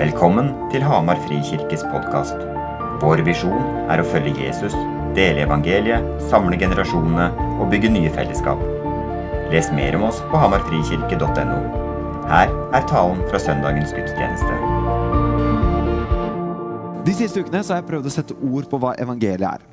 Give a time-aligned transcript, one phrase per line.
[0.00, 2.38] Velkommen til Hamar Frikirkes podkast.
[3.02, 4.72] Vår visjon er å følge Jesus,
[5.12, 7.26] dele evangeliet, samle generasjonene
[7.60, 8.62] og bygge nye fellesskap.
[9.52, 11.58] Les mer om oss på hamarfrikirke.no.
[12.30, 14.56] Her er talen fra søndagens gudstjeneste.
[17.04, 19.68] De siste ukene har jeg prøvd å sette ord på hva evangeliet er.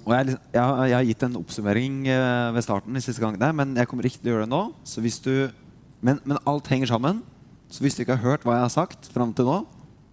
[0.00, 3.78] Og jeg, jeg, jeg har gitt en oppsummering eh, ved starten, de siste gangene, men
[3.78, 4.66] jeg kommer ikke til å gjøre det nå.
[5.30, 5.34] Du,
[6.02, 7.22] men, men alt henger sammen.
[7.70, 9.58] Så hvis du ikke har hørt hva jeg har sagt fram til nå,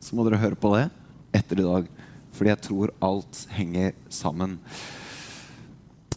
[0.04, 0.88] så må dere høre på det
[1.36, 1.88] etter i dag.
[2.34, 4.58] Fordi jeg tror alt henger sammen.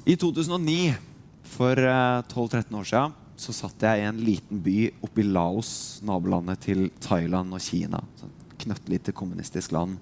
[0.06, 0.94] I 2009,
[1.56, 6.00] for eh, 12-13 år siden, så satt jeg i en liten by oppe i Laos,
[6.06, 8.00] nabolandet til Thailand og Kina.
[8.00, 9.98] Et knøttlite kommunistisk land.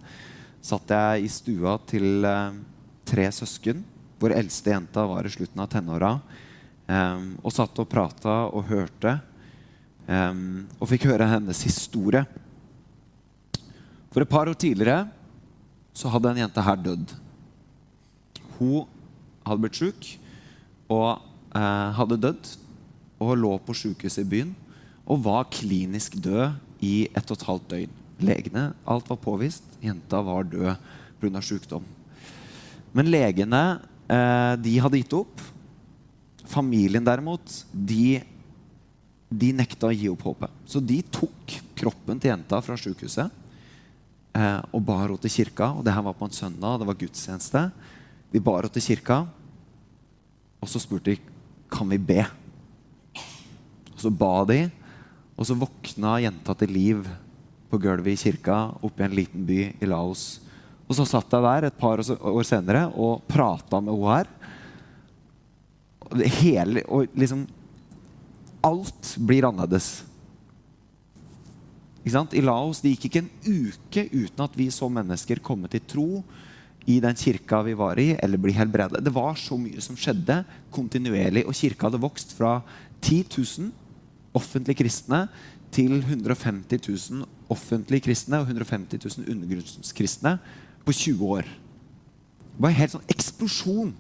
[0.65, 2.61] Satt jeg i stua til eh,
[3.09, 3.83] tre søsken,
[4.23, 6.13] hvor eldste jenta var i slutten av tenåra,
[6.87, 9.19] eh, og satt og prata og hørte.
[10.09, 10.41] Eh,
[10.79, 12.25] og fikk høre hennes historie.
[14.15, 15.09] For et par år tidligere
[15.95, 17.15] så hadde en jente her dødd.
[18.59, 18.87] Hun
[19.47, 20.11] hadde blitt sjuk
[20.93, 21.09] og
[21.55, 22.53] eh, hadde dødd
[23.25, 24.53] og lå på sjukehuset i byen
[25.05, 27.99] og var klinisk død i ett og et halvt døgn.
[28.25, 29.67] Legene, alt var påvist.
[29.83, 30.77] Jenta var død
[31.21, 31.43] pga.
[31.43, 31.85] sykdom.
[32.95, 35.43] Men legene eh, de hadde gitt opp.
[36.47, 38.23] Familien derimot, de,
[39.41, 40.53] de nekta å gi opp håpet.
[40.69, 43.31] Så de tok kroppen til jenta fra sykehuset
[44.37, 45.73] eh, og bar henne til kirka.
[45.75, 47.65] Og det her var på en søndag, det var gudstjeneste.
[48.35, 49.25] De bar henne til kirka,
[50.63, 51.19] og så spurte de
[51.73, 52.23] kan vi be.
[53.95, 54.63] Og så ba de,
[55.35, 57.05] og så våkna jenta til liv
[57.71, 60.41] på gulvet i kirka oppe i en liten by i Laos.
[60.85, 64.33] Og så satt jeg der et par år senere og prata med henne her.
[66.39, 67.47] Hele, og liksom
[68.65, 70.05] Alt blir annerledes.
[72.05, 72.35] Ikke sant?
[72.37, 76.09] I Laos det gikk ikke en uke uten at vi så mennesker komme til tro
[76.85, 79.01] i den kirka vi var i, eller bli helbredet.
[79.05, 80.43] Det var så mye som skjedde
[80.75, 81.47] kontinuerlig.
[81.49, 82.59] Og kirka hadde vokst fra
[83.01, 83.71] 10 000
[84.37, 85.27] offentlige kristne
[85.75, 90.39] til 150 000 offentlige kristne og 150 000 undergrunnskristne
[90.85, 91.49] på 20 år.
[92.55, 93.95] Det var en helt sånn eksplosjon.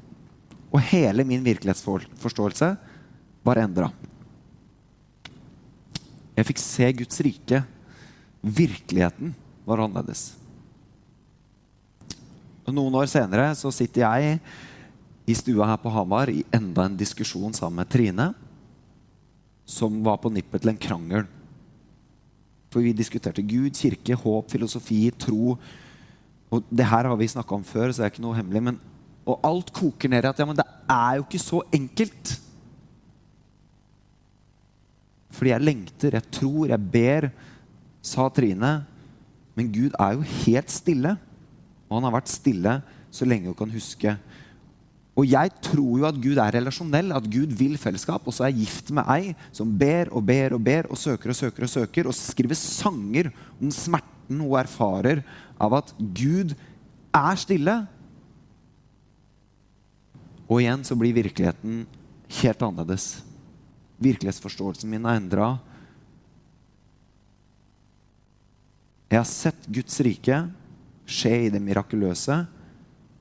[0.75, 2.75] Og hele min virkelighetsforståelse
[3.47, 3.91] var endra.
[6.35, 7.61] Jeg fikk se Guds rike.
[8.43, 9.35] Virkeligheten
[9.65, 10.33] var annerledes.
[12.65, 14.39] Noen år senere så sitter jeg
[15.29, 18.31] i stua her på Hamar i enda en diskusjon sammen med Trine,
[19.65, 21.27] som var på nippet til en krangel.
[22.73, 25.55] For vi diskuterte Gud, kirke, håp, filosofi, tro.
[26.51, 28.65] Og det her har vi snakka om før, så det er ikke noe hemmelig.
[28.69, 28.81] Men,
[29.25, 32.35] og alt koker ned i at ja, men det er jo ikke så enkelt.
[35.35, 37.29] Fordi jeg lengter, jeg tror, jeg ber,
[38.05, 38.75] sa Trine.
[39.55, 41.17] Men Gud er jo helt stille.
[41.89, 42.79] Og han har vært stille
[43.15, 44.17] så lenge hun kan huske.
[45.15, 48.25] Og jeg tror jo at Gud er relasjonell, at Gud vil fellesskap.
[48.27, 51.31] Og så er jeg gift med ei som ber og ber og ber og søker
[51.31, 53.31] og søker og søker og skriver sanger
[53.61, 55.23] om smerten hun erfarer
[55.61, 56.57] av at Gud
[57.15, 57.77] er stille.
[60.49, 61.85] Og igjen så blir virkeligheten
[62.43, 63.23] helt annerledes.
[64.03, 65.49] Virkelighetsforståelsen min er endra.
[69.13, 70.41] Jeg har sett Guds rike
[71.07, 72.41] skje i det mirakuløse.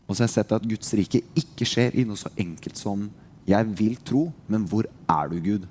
[0.07, 3.11] Og så har jeg sett at Guds rike ikke skjer i noe så enkelt som
[3.45, 5.67] 'jeg vil tro', men 'hvor er du, Gud'?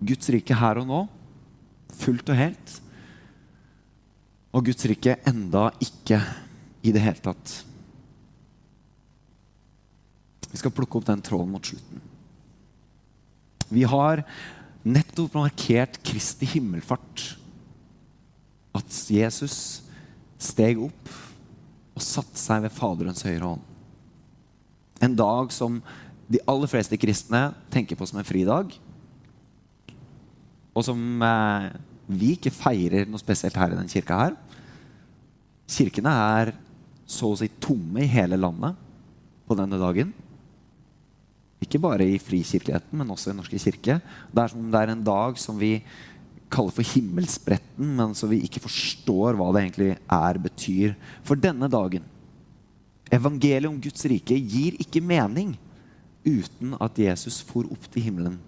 [0.00, 1.08] Guds rike her og nå,
[1.92, 2.80] fullt og helt.
[4.52, 6.20] Og Guds rike enda ikke
[6.82, 7.64] i det hele tatt.
[10.50, 12.02] Vi skal plukke opp den tråden mot slutten.
[13.70, 14.24] Vi har
[14.82, 17.26] nettopp markert Kristi himmelfart.
[18.74, 19.82] At Jesus
[20.40, 21.10] steg opp
[21.94, 23.66] og satte seg ved Faderens høyre hånd.
[25.00, 25.80] En dag som
[26.30, 28.72] de aller fleste kristne tenker på som en fridag.
[30.76, 31.70] Og som eh,
[32.10, 34.36] vi ikke feirer noe spesielt her i den kirka her.
[35.70, 36.52] Kirkene er
[37.10, 38.78] så å si tomme i hele landet
[39.46, 40.12] på denne dagen.
[41.70, 44.00] Ikke bare i frikirkeligheten, men også i Den Norske kirke.
[44.02, 45.76] Det er det er en dag som vi
[46.50, 50.96] kaller for himmelspretten, men som vi ikke forstår hva det egentlig er, betyr.
[51.22, 52.02] For denne dagen,
[53.06, 55.54] evangeliet om Guds rike, gir ikke mening
[56.26, 58.40] uten at Jesus for opp til himmelen.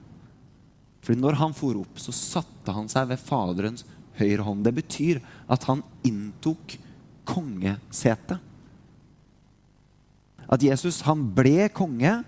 [1.03, 3.87] For når han for opp, så satte han seg ved Faderens
[4.19, 4.67] høyre hånd.
[4.67, 6.75] Det betyr at han inntok
[7.23, 8.43] kongesetet.
[10.53, 12.19] At Jesus han ble konge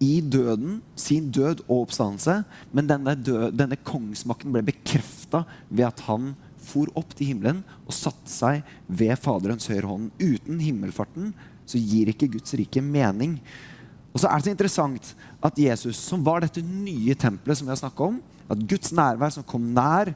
[0.00, 2.40] i døden, sin død og oppstandelse,
[2.72, 6.32] men denne, død, denne kongsmakten ble bekrefta ved at han
[6.70, 10.08] for opp til himmelen og satte seg ved Faderens høyre hånd.
[10.16, 11.34] Uten himmelfarten
[11.68, 13.38] så gir ikke Guds rike mening.
[14.10, 15.12] Og så er det så interessant
[15.44, 18.18] at Jesus, som var dette nye tempelet som vi har snakka om,
[18.50, 20.14] at Guds nærvær som kom nær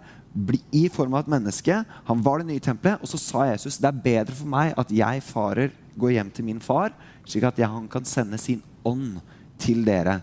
[0.74, 1.76] i form av et menneske,
[2.08, 3.04] han var det nye tempelet.
[3.04, 6.48] Og så sa Jesus det er bedre for meg at jeg farer, går hjem til
[6.48, 6.90] min far,
[7.22, 9.20] slik at jeg, han kan sende sin ånd
[9.60, 10.20] til dere.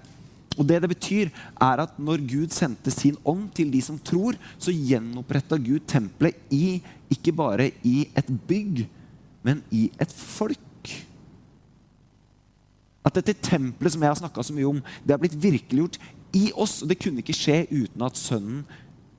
[0.60, 1.30] Og det det betyr,
[1.62, 6.36] er at når Gud sendte sin ånd til de som tror, så gjenoppretta Gud tempelet
[6.52, 6.82] i
[7.12, 8.84] ikke bare i et bygg,
[9.44, 10.92] men i et folk.
[13.06, 15.98] At dette tempelet som jeg har snakka så mye om, det har blitt virkeliggjort
[16.38, 16.82] i oss.
[16.84, 18.64] Og det kunne ikke skje uten at Sønnen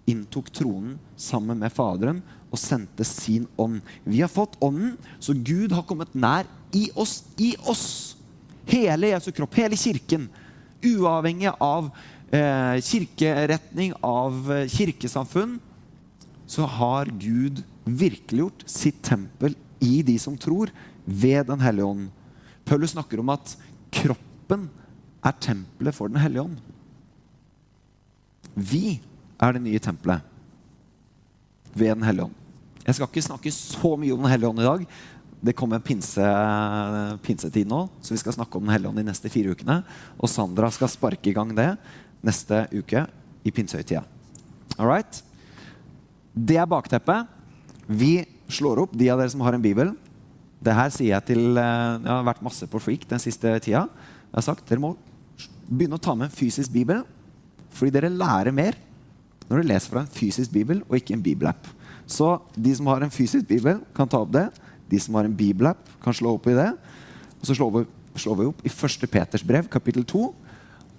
[0.09, 2.23] inntok tronen sammen med Faderen
[2.53, 3.81] og sendte sin ånd.
[4.05, 7.23] Vi har fått ånden, så Gud har kommet nær i oss.
[7.41, 8.19] I oss!
[8.67, 10.29] Hele Jesu kropp, hele kirken.
[10.83, 11.91] Uavhengig av
[12.31, 15.59] eh, kirkeretning, av eh, kirkesamfunn,
[16.47, 20.71] så har Gud virkeliggjort sitt tempel i de som tror,
[21.05, 22.11] ved Den hellige ånd.
[22.65, 23.57] Paulus snakker om at
[23.91, 24.69] kroppen
[25.25, 26.61] er tempelet for Den hellige ånd.
[28.55, 29.01] Vi
[29.43, 30.23] er det nye tempelet
[31.75, 32.39] ved Den hellige ånd.
[32.83, 34.87] Jeg skal ikke snakke så mye om Den hellige ånd i dag.
[35.43, 36.27] Det kommer en pinse,
[37.27, 39.81] pinsetid nå, så vi skal snakke om Den hellige ånd de neste fire ukene.
[40.23, 41.73] Og Sandra skal sparke i gang det
[42.23, 43.05] neste uke
[43.43, 44.05] i pinsehøytida.
[44.79, 45.19] All right?
[46.33, 47.27] Det er bakteppet.
[47.91, 48.23] Vi
[48.53, 49.93] slår opp, de av dere som har en bibel.
[50.63, 53.89] Det her sier jeg til eh, Jeg har vært masse på Freak den siste tida.
[54.31, 54.95] Jeg har sagt dere må
[55.67, 57.03] begynne å ta med en fysisk bibel,
[57.73, 58.77] fordi dere lærer mer
[59.49, 61.67] når dere leser fra en fysisk bibel og ikke en bibelapp.
[62.09, 64.47] Så de som har en fysisk bibel, kan ta opp det.
[64.93, 66.69] De som har en bibelapp, kan slå opp i det.
[67.41, 67.85] Og så slår vi,
[68.21, 69.09] slår vi opp i 1.
[69.11, 70.27] Peters brev, kapittel 2.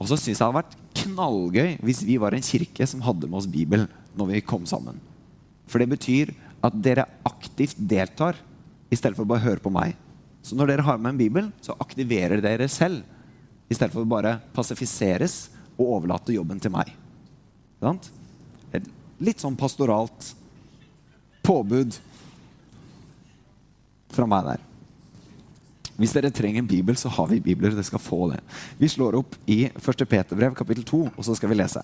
[0.02, 3.30] Og så syns jeg det hadde vært knallgøy hvis vi var en kirke som hadde
[3.30, 3.86] med oss Bibel
[4.18, 4.98] når vi kom sammen.
[5.70, 8.40] For det betyr at dere aktivt deltar
[8.92, 9.96] i stedet for å bare høre på meg.
[10.44, 13.06] Så når dere har med en bibel, så aktiverer dere selv
[13.72, 15.48] i stedet for å bare pasifiseres
[15.78, 16.92] og overlate jobben til meg.
[19.24, 20.34] Litt sånn pastoralt
[21.44, 21.96] påbud
[24.16, 24.70] fra meg der.
[25.94, 27.74] Hvis dere trenger en bibel, så har vi bibler.
[27.74, 28.40] Dere skal få det.
[28.80, 30.06] Vi slår opp i 1.
[30.10, 31.84] Peterbrev kapittel 2, og så skal vi lese.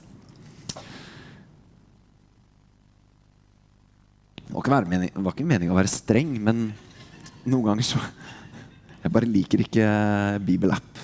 [4.50, 5.12] Det var ikke, mening,
[5.46, 6.72] meningen å være streng, men
[7.46, 8.02] noen ganger så
[9.00, 9.86] Jeg bare liker ikke
[10.44, 10.98] bibelapp.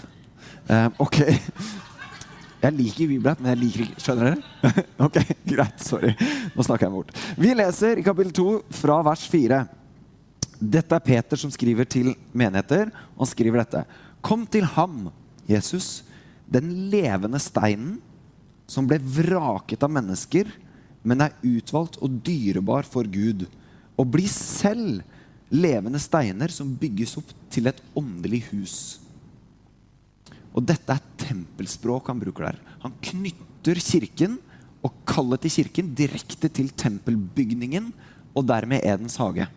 [0.68, 1.22] Uh, ok.
[2.66, 4.84] Jeg liker bibelapp, men jeg liker ikke Skjønner dere?
[5.06, 5.86] ok, greit.
[5.86, 6.12] Sorry.
[6.58, 7.14] Nå snakker jeg bort.
[7.40, 8.50] Vi leser i kapittel 2
[8.82, 9.62] fra vers 4.
[10.60, 12.92] Dette er Peter som skriver til menigheter.
[13.18, 13.84] Han skriver dette.
[14.26, 15.10] Kom til ham,
[15.50, 16.04] Jesus,
[16.48, 17.98] den levende steinen
[18.70, 20.50] som ble vraket av mennesker,
[21.06, 23.46] men er utvalgt og dyrebar for Gud.
[23.96, 25.04] Og bli selv
[25.54, 28.78] levende steiner som bygges opp til et åndelig hus.
[30.56, 32.60] Og dette er tempelspråk han bruker der.
[32.86, 34.40] Han knytter kirken
[34.86, 37.92] og kallet til kirken direkte til tempelbygningen
[38.36, 39.48] og dermed Edens hage.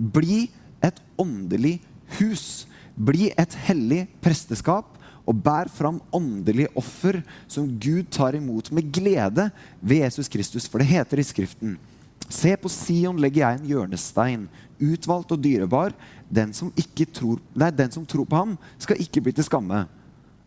[0.00, 0.46] Bli
[0.80, 1.76] et åndelig
[2.16, 2.64] hus.
[2.96, 4.96] Bli et hellig presteskap
[5.28, 7.20] og bær fram åndelig offer
[7.50, 10.66] som Gud tar imot med glede ved Jesus Kristus.
[10.66, 11.76] For det heter i Skriften
[12.30, 14.42] Se på Sion legger jeg en hjørnestein,
[14.78, 15.94] utvalgt og dyrebar.
[16.30, 16.70] Den som,
[17.10, 19.80] tror, nei, den som tror på ham, skal ikke bli til skamme.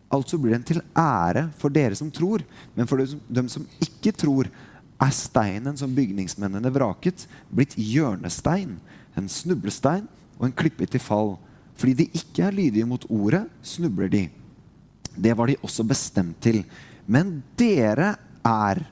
[0.08, 2.40] Altså blir den til ære for dere som tror.
[2.72, 4.48] Men for dem som ikke tror,
[5.02, 8.78] er steinen som bygningsmennene vraket, blitt hjørnestein
[9.18, 10.06] en snublestein
[10.38, 11.36] og en klippe til fall.
[11.78, 14.24] Fordi de ikke er lydige mot ordet, snubler de.
[15.14, 16.62] Det var de også bestemt til.
[17.06, 18.82] Men dere er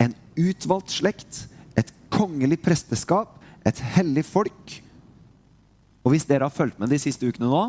[0.00, 1.44] en utvalgt slekt,
[1.78, 4.78] et kongelig presteskap, et hellig folk.
[6.04, 7.64] Og hvis dere har fulgt med de siste ukene nå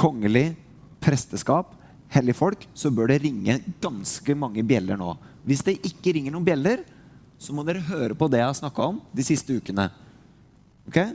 [0.00, 0.54] Kongelig
[1.02, 1.74] presteskap,
[2.14, 5.12] hellig folk, så bør det ringe ganske mange bjeller nå.
[5.44, 6.84] Hvis det ikke ringer noen bjeller,
[7.40, 9.88] så må dere høre på det jeg har snakka om de siste ukene.
[10.90, 11.14] Okay?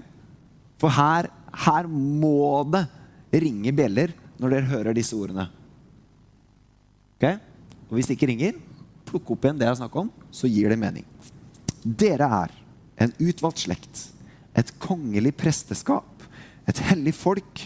[0.80, 1.28] For her,
[1.66, 2.88] her må det
[3.44, 5.50] ringe bjeller når dere hører disse ordene.
[7.18, 7.38] Okay?
[7.90, 8.60] Og hvis det ikke ringer,
[9.08, 11.06] plukk opp igjen det jeg snakker om, så gir det mening.
[11.84, 12.54] Dere er
[13.04, 14.06] en utvalgt slekt,
[14.56, 16.24] et kongelig presteskap,
[16.66, 17.66] et hellig folk,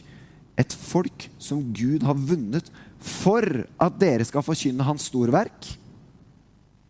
[0.59, 3.45] et folk som Gud har vunnet for
[3.79, 5.69] at dere skal forkynne hans storverk.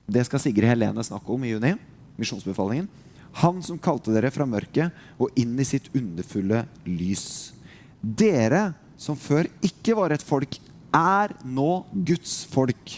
[0.10, 1.76] Det skal Sigrid Helene snakke om i juni.
[2.18, 2.88] Misjonsbefalingen.
[3.42, 7.54] Han som kalte dere fra mørket og inn i sitt underfulle lys.
[8.02, 10.58] Dere som før ikke var et folk
[10.96, 12.96] er nå Guds folk.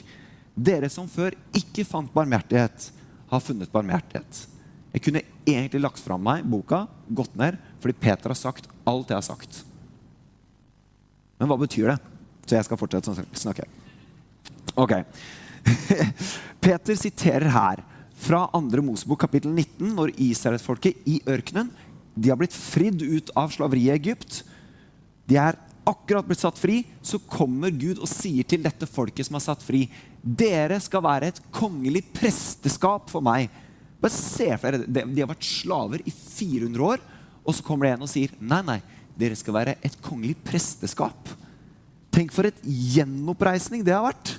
[0.56, 2.90] Dere som før ikke fant barmhjertighet,
[3.32, 4.46] har funnet barmhjertighet.
[4.92, 9.18] Jeg kunne egentlig lagt fram meg boka, gått ned, fordi Peter har sagt alt jeg
[9.18, 9.62] har sagt.
[11.40, 12.00] Men hva betyr det?
[12.46, 13.68] Så jeg skal fortsette å snakke.
[14.80, 14.94] Ok.
[16.64, 17.82] Peter siterer her
[18.22, 18.84] fra 2.
[18.86, 21.72] Mosebok kapittel 19, når israelsfolket i ørkenen
[22.14, 24.42] de har blitt fridd ut av slaveriet i Egypt.
[25.30, 26.82] De er akkurat blitt satt fri.
[27.02, 29.86] Så kommer Gud og sier til dette folket som er satt fri,
[30.22, 33.50] dere skal være et kongelig presteskap for meg.
[34.02, 37.02] Bare se for dere, De har vært slaver i 400 år,
[37.42, 38.80] og så kommer det en og sier nei, nei,
[39.18, 41.32] dere skal være et kongelig presteskap.
[42.12, 44.36] Tenk for et gjenoppreisning det har vært.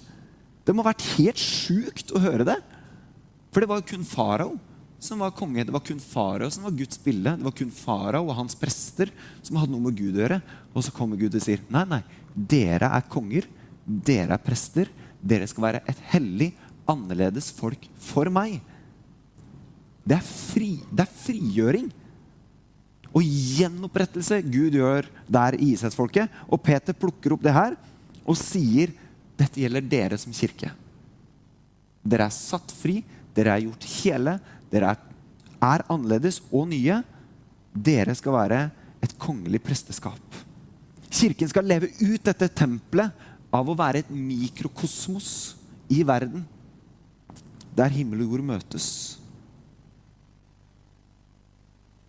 [0.62, 2.58] Det må ha vært helt sjukt å høre det.
[3.52, 4.56] For det var kun farao
[5.02, 5.64] som var konge.
[5.66, 7.36] Det var kun farao som var Guds bilde.
[7.36, 10.40] Det var kun farao og hans prester som hadde noe med Gud å gjøre.
[10.72, 13.48] Og så kommer Gud og sier nei, nei, dere er konger.
[13.84, 14.90] Dere er prester.
[15.20, 16.52] Dere skal være et hellig,
[16.88, 18.60] annerledes folk for meg.
[20.02, 21.90] Det er, fri, det er frigjøring
[23.12, 26.30] og gjenopprettelse Gud gjør der i Israelsfolket.
[26.48, 27.76] Og Peter plukker opp det her
[28.22, 28.94] og sier
[29.38, 30.70] dette gjelder dere som kirke.
[32.02, 33.00] Dere er satt fri,
[33.36, 34.36] dere er gjort hele,
[34.72, 35.02] dere er,
[35.62, 37.00] er annerledes og nye.
[37.72, 38.62] Dere skal være
[39.02, 40.40] et kongelig presteskap.
[41.12, 45.30] Kirken skal leve ut dette tempelet av å være et mikrokosmos
[45.92, 46.44] i verden.
[47.76, 48.86] Der himmel og jord møtes.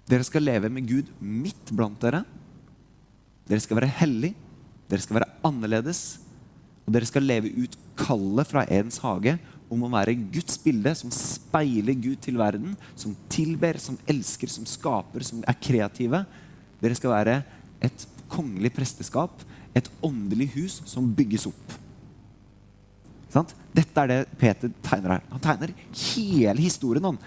[0.08, 2.24] Dere skal leve med Gud midt blant dere.
[3.48, 4.34] Dere skal være hellig,
[4.92, 6.04] dere skal være annerledes.
[6.84, 9.38] Og dere skal leve ut kallet fra Edens hage
[9.74, 14.68] om å være Guds bilde, som speiler Gud til verden, som tilber, som elsker, som
[14.70, 16.24] skaper, som er kreative.
[16.84, 17.38] Dere skal være
[17.84, 21.80] et kongelig presteskap, et åndelig hus som bygges opp.
[23.74, 25.24] Dette er det Peter tegner her.
[25.32, 25.74] Han tegner
[26.14, 27.08] hele historien.
[27.10, 27.18] Han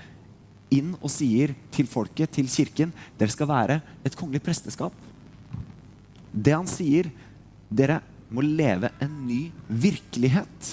[0.72, 4.94] inn og sier til folket, til kirken, dere skal være et kongelig presteskap.
[6.30, 7.10] Det han sier,
[7.70, 8.00] dere
[8.30, 10.72] må leve en ny virkelighet.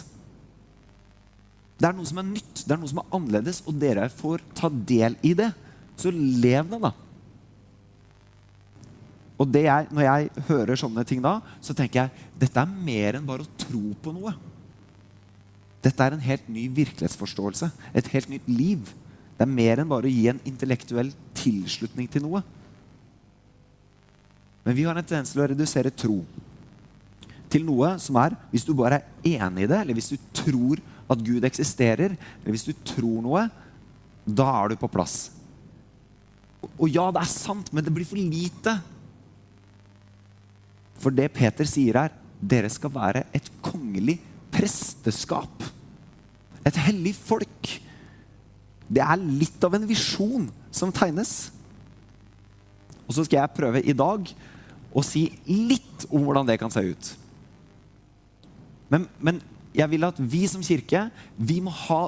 [1.84, 4.40] Det er noe som er nytt, det er noe som er annerledes, og dere får
[4.56, 5.50] ta del i det.
[6.00, 6.94] Så lev det, da.
[9.44, 13.28] Og jeg, når jeg hører sånne ting da, så tenker jeg dette er mer enn
[13.28, 14.32] bare å tro på noe.
[15.84, 17.68] Dette er en helt ny virkelighetsforståelse.
[17.92, 18.94] Et helt nytt liv.
[19.36, 22.40] Det er mer enn bare å gi en intellektuell tilslutning til noe.
[24.64, 26.22] Men vi har en tendens til å redusere tro
[27.52, 30.80] til noe som er Hvis du bare er enig i det, eller hvis du tror
[31.12, 33.48] at Gud eksisterer, eller hvis du tror noe,
[34.24, 35.34] da er du på plass.
[36.78, 38.78] Og ja, det er sant, men det blir for lite.
[41.04, 44.18] For det Peter sier her, dere skal være et kongelig
[44.54, 45.66] presteskap.
[46.64, 47.74] Et hellig folk
[48.94, 51.52] det er litt av en visjon som tegnes.
[53.08, 54.30] Og så skal jeg prøve i dag
[54.94, 57.12] å si litt om hvordan det kan se ut.
[58.94, 59.40] Men, men,
[59.74, 62.02] jeg vil at vi som kirke vi må ha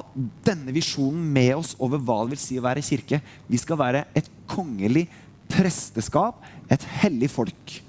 [0.46, 3.20] denne visjonen med oss over hva det vil si å være kirke.
[3.50, 5.06] Vi skal være et kongelig
[5.50, 7.80] presteskap, et hellig folk.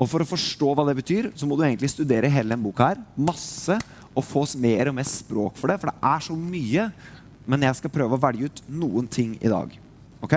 [0.00, 2.92] Og For å forstå hva det betyr, så må du egentlig studere hele denne boka.
[2.92, 3.76] her, Masse,
[4.10, 5.80] og få oss mer og mer språk for det.
[5.80, 6.90] For det er så mye
[7.50, 9.72] men jeg skal prøve å velge ut noen ting i dag.
[10.22, 10.36] OK?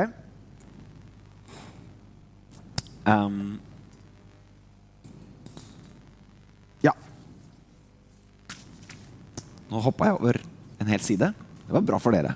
[3.03, 3.59] Um,
[9.73, 10.37] Nå hoppa jeg over
[10.83, 11.31] en hel side.
[11.33, 12.35] Det var bra for dere.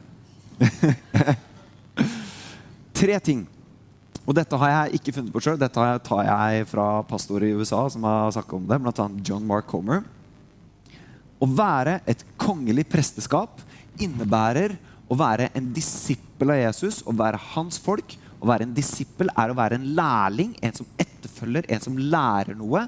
[2.98, 3.44] Tre ting.
[4.26, 5.60] Og dette har jeg ikke funnet på sjøl.
[5.62, 9.06] Dette tar jeg fra pastor i USA som har snakket om det, bl.a.
[9.22, 10.02] John Mark Comer.
[11.38, 13.62] Å være et kongelig presteskap
[14.02, 14.74] innebærer
[15.08, 18.18] å være en disippel av Jesus, å være hans folk.
[18.42, 22.58] Å være en disippel er å være en lærling, en som etterfølger, en som lærer
[22.58, 22.84] noe.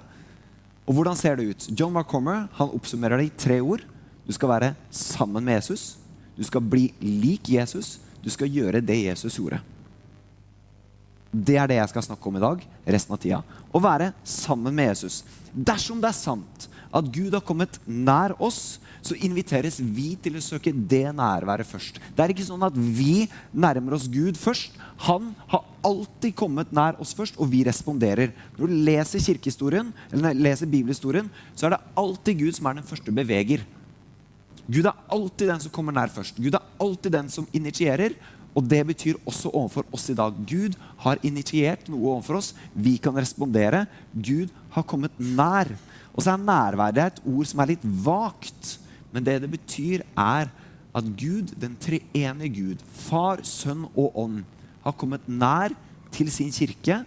[0.90, 1.70] Og hvordan ser det ut?
[1.78, 3.86] John McCommer han oppsummerer det i tre ord.
[4.30, 5.96] Du skal være sammen med Jesus.
[6.38, 7.98] Du skal bli lik Jesus.
[8.22, 9.58] Du skal gjøre det Jesus gjorde.
[11.30, 12.62] Det er det jeg skal snakke om i dag.
[12.86, 13.40] resten av tida.
[13.74, 15.24] Å være sammen med Jesus.
[15.54, 20.44] Dersom det er sant at Gud har kommet nær oss, så inviteres vi til å
[20.44, 21.98] søke det nærværet først.
[22.14, 24.74] Det er ikke sånn at vi nærmer oss Gud først.
[25.06, 28.34] Han har alltid kommet nær oss først, og vi responderer.
[28.58, 32.90] Når du leser kirkehistorien, eller leser bibelhistorien, så er det alltid Gud som er den
[32.90, 33.64] første beveger.
[34.70, 36.38] Gud er alltid den som kommer nær først.
[36.38, 38.14] Gud er alltid den som initierer.
[38.58, 40.34] Og det betyr også overfor oss i dag.
[40.50, 42.54] Gud har initiert noe overfor oss.
[42.74, 43.86] Vi kan respondere.
[44.14, 45.70] Gud har kommet nær.
[46.14, 48.78] Og så er nærværet et ord som er litt vagt.
[49.14, 50.50] Men det det betyr, er
[50.96, 54.42] at Gud, den treenige Gud, Far, Sønn og Ånd,
[54.84, 55.74] har kommet nær
[56.14, 57.04] til sin kirke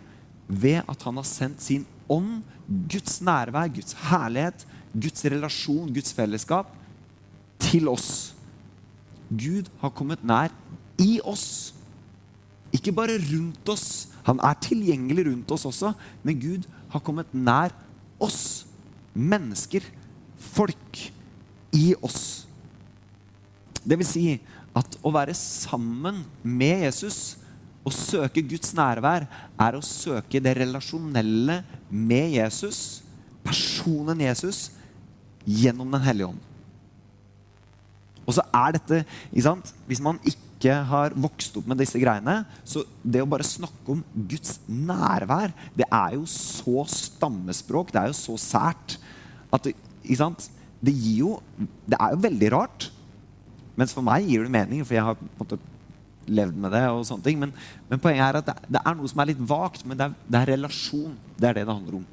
[0.46, 6.70] ved at han har sendt sin ånd, Guds nærvær, Guds herlighet, Guds relasjon, Guds fellesskap,
[7.62, 8.32] til oss.
[9.30, 10.52] Gud har kommet nær
[11.00, 11.72] i oss.
[12.72, 14.08] Ikke bare rundt oss.
[14.26, 15.92] Han er tilgjengelig rundt oss også,
[16.22, 17.74] men Gud har kommet nær
[18.22, 18.66] oss.
[19.14, 19.84] Mennesker,
[20.38, 21.00] folk,
[21.72, 22.46] i oss.
[23.82, 24.26] Det vil si
[24.76, 27.38] at å være sammen med Jesus
[27.82, 29.26] å søke Guds nærvær
[29.60, 31.58] er å søke det relasjonelle
[31.90, 33.02] med Jesus,
[33.42, 34.68] personen Jesus,
[35.42, 36.51] gjennom Den hellige ånd.
[38.26, 39.02] Og så er dette?
[39.32, 44.02] Hvis man ikke har vokst opp med disse greiene, så det å bare snakke om
[44.14, 48.98] Guds nærvær, det er jo så stammespråk, det er jo så sært,
[49.52, 49.74] at det,
[50.82, 52.88] det gir jo Det er jo veldig rart.
[53.76, 55.58] Mens for meg gir det mening, for jeg har på en måte
[56.26, 56.82] levd med det.
[56.90, 57.52] og sånne ting, Men,
[57.88, 60.16] men poenget er at det, det, er noe som er litt vagt, men det er,
[60.28, 61.14] det er relasjon.
[61.36, 62.06] Det er det det handler om.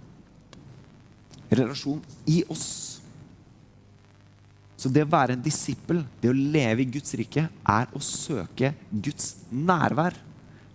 [1.49, 2.67] Relasjon i oss.
[4.79, 8.71] Så det å være en disippel, det å leve i Guds rike, er å søke
[8.89, 10.15] Guds nærvær.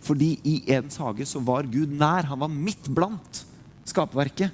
[0.05, 2.29] Fordi i Edens hage så var Gud nær.
[2.29, 3.41] Han var midt blant
[3.89, 4.53] skaperverket.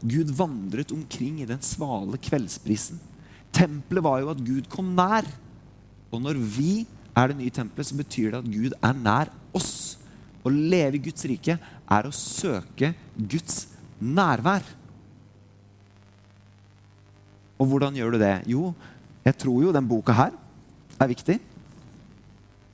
[0.00, 3.00] Gud vandret omkring i den svale kveldsprisen.
[3.52, 5.24] Tempelet var jo at Gud kom nær.
[6.12, 6.84] Og når vi
[7.16, 9.96] er det nye tempelet, så betyr det at Gud er nær oss.
[10.44, 14.64] Å leve i Guds rike er å søke Guds nærvær.
[17.60, 18.34] Og hvordan gjør du det?
[18.48, 18.72] Jo,
[19.26, 20.32] jeg tror jo den boka her
[21.00, 21.36] er viktig.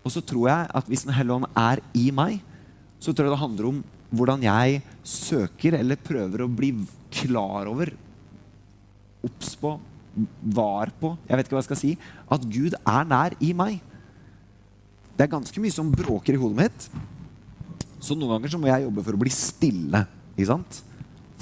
[0.07, 2.39] Og så tror jeg at hvis Den hellige ånd er i meg,
[3.03, 3.83] så tror jeg det handler om
[4.17, 6.71] hvordan jeg søker eller prøver å bli
[7.11, 7.91] klar over,
[9.27, 9.75] obs på,
[10.41, 11.91] var på, jeg vet ikke hva jeg skal si,
[12.33, 13.83] at Gud er nær i meg.
[15.17, 16.87] Det er ganske mye som bråker i hodet mitt.
[18.01, 20.05] Så noen ganger så må jeg jobbe for å bli stille.
[20.37, 20.81] ikke sant?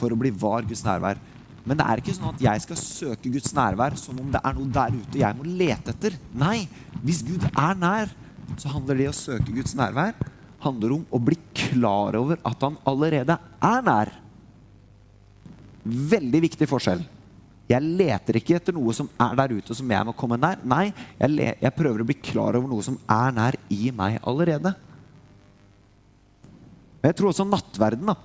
[0.01, 1.21] For å bli var Guds nærvær.
[1.64, 4.57] Men det er ikke sånn at jeg skal søke Guds nærvær som om det er
[4.57, 6.18] noe der ute jeg må lete etter.
[6.37, 6.66] Nei,
[7.00, 8.12] hvis Gud er nær,
[8.61, 10.12] så handler det å søke Guds nærvær
[10.64, 14.12] handler om å bli klar over at han allerede er nær.
[15.85, 17.03] Veldig viktig forskjell.
[17.68, 20.61] Jeg leter ikke etter noe som er der ute, som jeg må komme nær.
[20.68, 24.74] Nei, jeg, jeg prøver å bli klar over noe som er nær i meg allerede.
[27.05, 28.16] Jeg tror også nattverden da,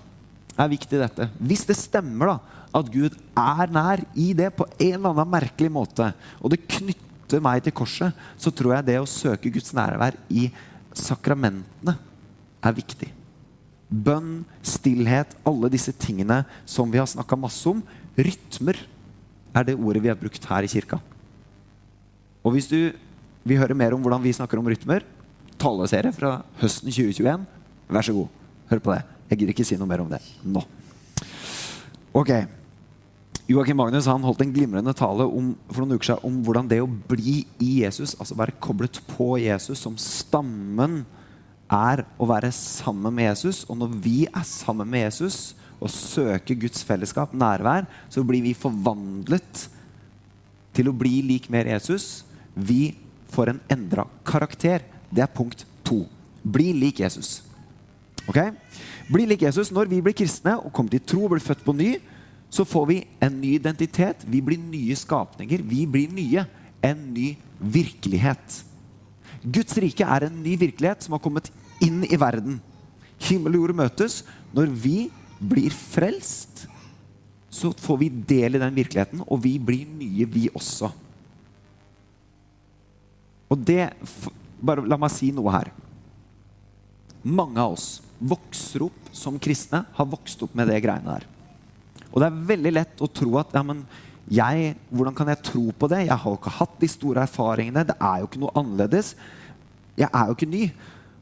[0.60, 1.28] er viktig i dette.
[1.40, 5.72] Hvis det stemmer da, at Gud er nær i det på en eller annen merkelig
[5.74, 10.18] måte, og det knytter meg til korset, så tror jeg det å søke Guds nærvær
[10.30, 10.50] i
[10.98, 11.96] sakramentene
[12.66, 13.10] er viktig.
[13.90, 17.82] Bønn, stillhet, alle disse tingene som vi har snakka masse om.
[18.18, 18.78] Rytmer
[19.58, 21.00] er det ordet vi har brukt her i kirka.
[22.46, 22.94] Og hvis du
[23.44, 25.06] vil høre mer om hvordan vi snakker om rytmer,
[25.60, 27.48] taleserie fra høsten 2021,
[27.90, 28.30] vær så god,
[28.70, 29.02] hør på det.
[29.30, 30.62] Jeg gidder ikke si noe mer om det nå.
[32.14, 32.32] Ok.
[33.50, 36.84] Joakim Magnus han holdt en glimrende tale om, for noen uker siden om hvordan det
[36.84, 41.02] å bli i Jesus, altså være koblet på Jesus som stammen,
[41.70, 43.64] er å være sammen med Jesus.
[43.70, 48.56] Og når vi er sammen med Jesus, og søker Guds fellesskap, nærvær, så blir vi
[48.58, 49.66] forvandlet
[50.76, 52.26] til å bli lik mer Jesus.
[52.54, 52.94] Vi
[53.32, 54.84] får en endra karakter.
[55.10, 56.04] Det er punkt to.
[56.44, 57.40] Bli lik Jesus.
[58.28, 58.42] Ok?
[59.10, 61.78] Bli lik Jesus når vi blir kristne og kommer til tro og blir født på
[61.80, 61.94] ny.
[62.50, 64.26] Så får vi en ny identitet.
[64.26, 65.62] Vi blir nye skapninger.
[65.66, 66.46] Vi blir nye.
[66.82, 68.64] En ny virkelighet.
[69.44, 71.52] Guds rike er en ny virkelighet som har kommet
[71.84, 72.60] inn i verden.
[73.30, 74.22] Himmel og jord møtes
[74.56, 74.98] når vi
[75.40, 76.66] blir frelst,
[77.50, 80.92] så får vi del i den virkeligheten, og vi blir nye, vi også.
[83.50, 83.90] Og det
[84.60, 85.70] Bare la meg si noe her.
[87.24, 91.28] Mange av oss vokser opp som kristne, har vokst opp med det greiene der.
[92.10, 93.84] Og det er veldig lett å tro at ja, men
[94.30, 96.04] jeg, hvordan kan jeg tro på det?
[96.06, 97.86] Jeg har jo ikke hatt de store erfaringene.
[97.90, 99.16] Det er jo ikke noe annerledes.
[99.98, 100.68] Jeg er jo ikke ny.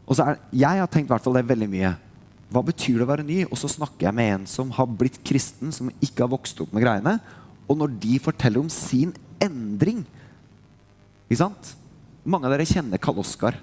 [0.08, 1.94] Og er, jeg har tenkt hvert fall det veldig mye.
[2.52, 3.42] Hva betyr det å være ny?
[3.48, 6.76] Og så snakker jeg med en som har blitt kristen, som ikke har vokst opp
[6.76, 7.18] med greiene.
[7.68, 9.12] Og når de forteller om sin
[9.44, 10.06] endring
[11.28, 11.74] ikke sant?
[12.28, 13.58] Mange av dere kjenner Karl Oskar.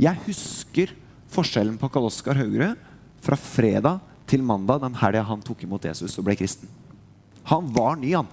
[0.00, 0.92] Jeg husker
[1.30, 2.78] forskjellen på Karl Oskar Haugerud
[3.22, 3.98] fra fredag
[4.30, 6.70] til mandag den helga han tok imot Jesus og ble kristen.
[7.50, 8.28] Han var ny, han.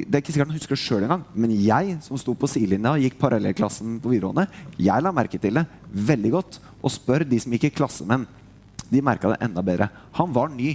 [0.00, 2.94] det er ikke sikkert han husker det sjøl engang, men jeg som sto på sidelinja
[2.96, 4.46] og gikk parallellklassen på videregående,
[4.80, 5.66] jeg la merke til det
[6.10, 6.60] veldig godt.
[6.80, 8.28] Og spør de som gikk i klasse med ham.
[8.90, 9.90] De merka det enda bedre.
[10.16, 10.72] Han var ny.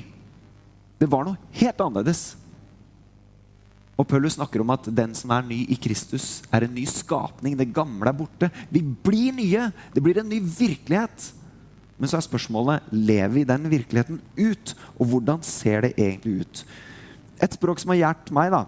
[1.02, 2.36] Det var noe helt annerledes.
[3.96, 7.56] Og Paulus snakker om at den som er ny i Kristus, er en ny skapning.
[7.58, 8.52] Det gamle er borte.
[8.70, 9.70] Vi blir nye.
[9.96, 11.32] Det blir en ny virkelighet.
[11.96, 14.74] Men så er spørsmålet lever vi den virkeligheten ut.
[15.00, 16.64] Og hvordan ser det egentlig ut?
[17.44, 18.66] Et språk som har hjulpet meg, da,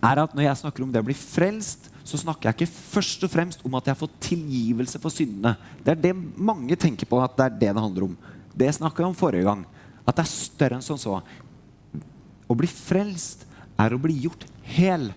[0.00, 3.24] er at når jeg snakker om det å bli frelst, så snakker jeg ikke først
[3.26, 5.54] og fremst om at jeg har fått tilgivelse for syndene.
[5.84, 8.16] Det er det mange tenker på at det er det det handler om.
[8.56, 9.66] Det snakka jeg om forrige gang.
[10.08, 11.20] At det er større enn sånn så.
[12.50, 13.44] Å bli frelst
[13.78, 15.10] er å bli gjort hel.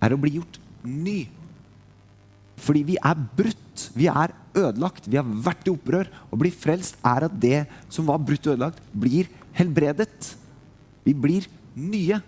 [0.00, 1.26] Er å bli gjort ny.
[2.62, 3.88] Fordi vi er brutt.
[3.98, 5.08] Vi er ødelagt.
[5.08, 6.08] Vi har vært i opprør.
[6.32, 10.32] Å bli frelst er at det som var brutt og ødelagt, blir helbredet.
[11.06, 12.20] Vi blir nye.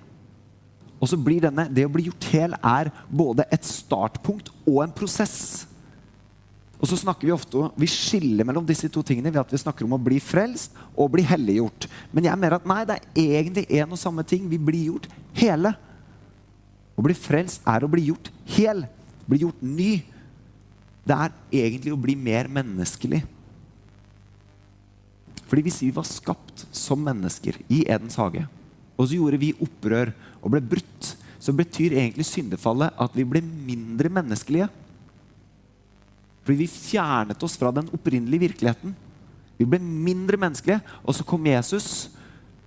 [0.99, 4.95] Og så blir denne, Det å bli gjort hel er både et startpunkt og en
[4.95, 5.67] prosess.
[6.79, 9.85] Og så snakker Vi ofte, vi skiller mellom disse to tingene ved at vi snakker
[9.85, 11.89] om å bli frelst og bli helliggjort.
[12.13, 14.49] Men jeg mener at nei, det er egentlig en og samme ting.
[14.49, 15.75] Vi blir gjort hele.
[16.95, 18.87] Å bli frelst er å bli gjort hel.
[19.27, 20.03] Bli gjort ny.
[21.09, 23.23] Det er egentlig å bli mer menneskelig.
[25.49, 28.45] Fordi hvis vi var skapt som mennesker i Edens hage,
[28.99, 33.41] og så gjorde vi opprør og ble brutt, så betyr egentlig syndefallet at vi ble
[33.41, 34.67] mindre menneskelige.
[36.45, 38.93] Fordi vi fjernet oss fra den opprinnelige virkeligheten.
[39.57, 42.11] Vi ble mindre menneskelige, og så kom Jesus,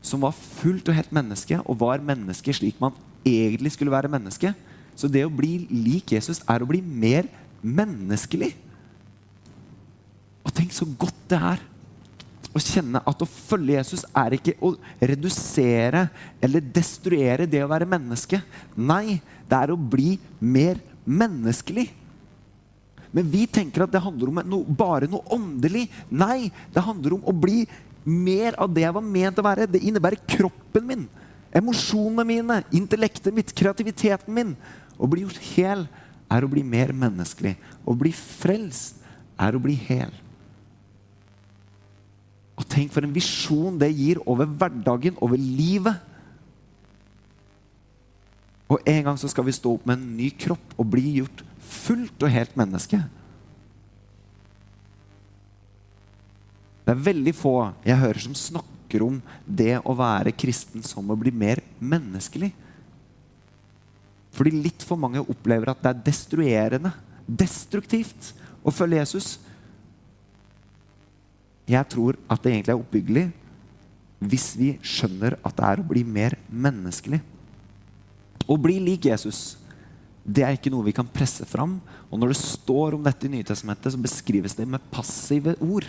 [0.01, 2.95] som var fullt og helt menneske, og var menneske slik man
[3.27, 4.55] egentlig skulle være menneske.
[4.97, 7.40] Så det å bli lik Jesus er å bli mer menneskelig.
[10.41, 11.61] Og tenk så godt det er
[12.51, 16.07] å kjenne at å følge Jesus er ikke å redusere
[16.43, 18.41] eller destruere det å være menneske.
[18.75, 21.87] Nei, det er å bli mer menneskelig.
[23.11, 25.85] Men vi tenker at det handler om noe, bare noe åndelig.
[26.09, 27.63] Nei, det handler om å bli
[28.03, 29.69] mer av det jeg var ment å være.
[29.71, 31.07] Det innebærer kroppen min,
[31.55, 34.55] emosjonene mine, intellektet mitt, kreativiteten min.
[34.99, 35.87] Å bli gjort hel
[36.31, 37.55] er å bli mer menneskelig.
[37.83, 39.01] Å bli frelst
[39.41, 40.13] er å bli hel.
[42.59, 45.97] Og tenk for en visjon det gir over hverdagen, over livet.
[48.71, 51.43] Og en gang så skal vi stå opp med en ny kropp og bli gjort
[51.71, 53.01] fullt og helt menneske.
[56.81, 61.19] Det er veldig få jeg hører som snakker om det å være kristen som å
[61.19, 62.51] bli mer menneskelig.
[64.31, 66.93] Fordi litt for mange opplever at det er destruerende,
[67.27, 69.29] destruktivt, å følge Jesus.
[71.69, 73.27] Jeg tror at det egentlig er oppbyggelig
[74.21, 77.17] hvis vi skjønner at det er å bli mer menneskelig.
[78.45, 79.61] Å bli lik Jesus
[80.21, 81.79] det er ikke noe vi kan presse fram.
[82.11, 85.87] Og når det står om dette i Nytestamentet, så beskrives det med passive ord.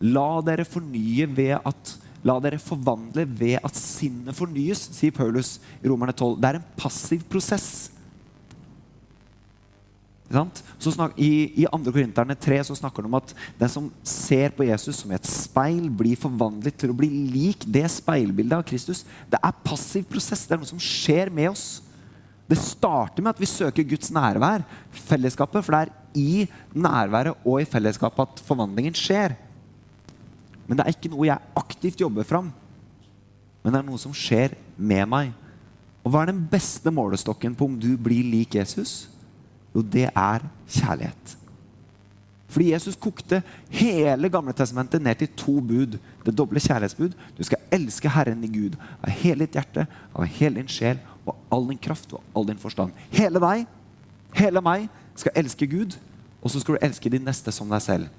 [0.00, 5.90] La dere fornye ved at La dere forvandle ved at sinnet fornyes, sier Paulus i
[5.90, 6.38] Romerne 12.
[6.40, 7.90] Det er en passiv prosess.
[10.32, 11.92] Snak, I, I 2.
[11.92, 15.86] Korinterne 3 så snakker han om at den som ser på Jesus som et speil,
[15.92, 19.04] blir forvandlet til å bli lik det speilbildet av Kristus.
[19.30, 20.46] Det er passiv prosess.
[20.48, 21.82] Det er noe som skjer med oss.
[22.48, 24.64] Det starter med at vi søker Guds nærvær,
[25.06, 25.64] fellesskapet.
[25.64, 29.36] For det er i nærværet og i fellesskapet at forvandlingen skjer.
[30.66, 32.50] Men det er ikke noe jeg aktivt jobber fram.
[33.62, 35.32] Men det er noe som skjer med meg.
[36.04, 39.06] Og hva er den beste målestokken på om du blir lik Jesus?
[39.74, 41.36] Jo, det er kjærlighet.
[42.54, 43.40] Fordi Jesus kokte
[43.72, 45.96] hele Gamle testamentet ned til to bud.
[46.26, 47.16] Det doble kjærlighetsbud.
[47.38, 51.34] Du skal elske Herren i Gud av hele ditt hjerte, av hele din sjel og
[51.50, 52.92] all din kraft og all din forstand.
[53.10, 53.64] Hele deg,
[54.36, 55.96] hele meg, skal elske Gud,
[56.42, 58.12] og så skal du elske din neste som deg selv.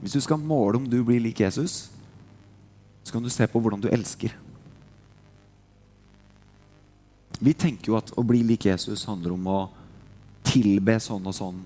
[0.00, 1.90] Hvis du skal måle om du blir lik Jesus,
[3.04, 4.32] så kan du se på hvordan du elsker.
[7.40, 9.60] Vi tenker jo at å bli lik Jesus handler om å
[10.44, 11.60] tilbe sånn og sånn.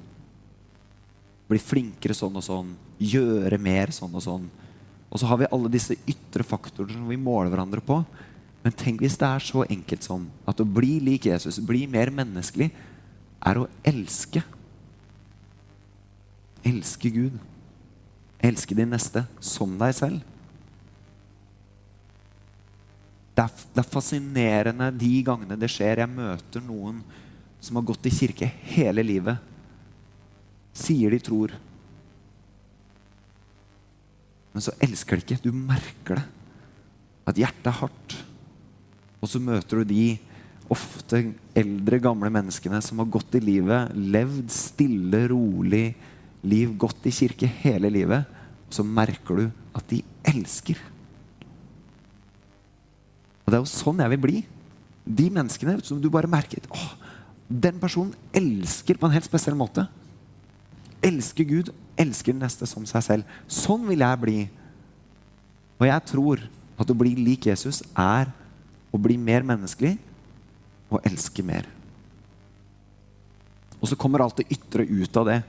[1.50, 2.74] Bli flinkere sånn og sånn.
[3.02, 4.46] Gjøre mer sånn og sånn.
[5.10, 8.00] Og så har vi alle disse ytre faktorer som vi måler hverandre på.
[8.64, 12.10] Men tenk hvis det er så enkelt som at å bli lik Jesus, bli mer
[12.14, 12.70] menneskelig,
[13.44, 14.40] er å elske.
[16.64, 17.36] Elske Gud.
[18.44, 20.22] Elske din neste som deg selv.
[23.35, 26.04] Det er, det er fascinerende de gangene det skjer.
[26.04, 27.00] Jeg møter noen
[27.64, 29.40] som har gått i kirke hele livet,
[30.76, 31.54] sier de tror.
[34.54, 35.40] Men så elsker de ikke.
[35.42, 36.28] Du merker det.
[37.24, 38.16] At hjertet er hardt.
[39.24, 40.04] Og så møter du de,
[40.72, 41.20] ofte
[41.57, 45.88] eldre, gamle menneskene som har gått i livet, levd stille, rolig
[46.44, 48.28] liv, gått i kirke hele livet,
[48.74, 49.44] så merker du
[49.76, 50.78] at de elsker.
[53.44, 54.42] Og det er jo sånn jeg vil bli.
[55.04, 56.92] De menneskene som du bare merker åh,
[57.44, 59.84] Den personen elsker på en helt spesiell måte.
[61.04, 61.68] Elsker Gud,
[62.00, 63.34] elsker den neste som seg selv.
[63.46, 64.38] Sånn vil jeg bli.
[65.76, 66.46] Og jeg tror
[66.80, 68.32] at å bli lik Jesus er
[68.94, 69.92] å bli mer menneskelig
[70.88, 71.68] og elske mer.
[73.80, 75.40] Og så kommer alt det ytre ut av det.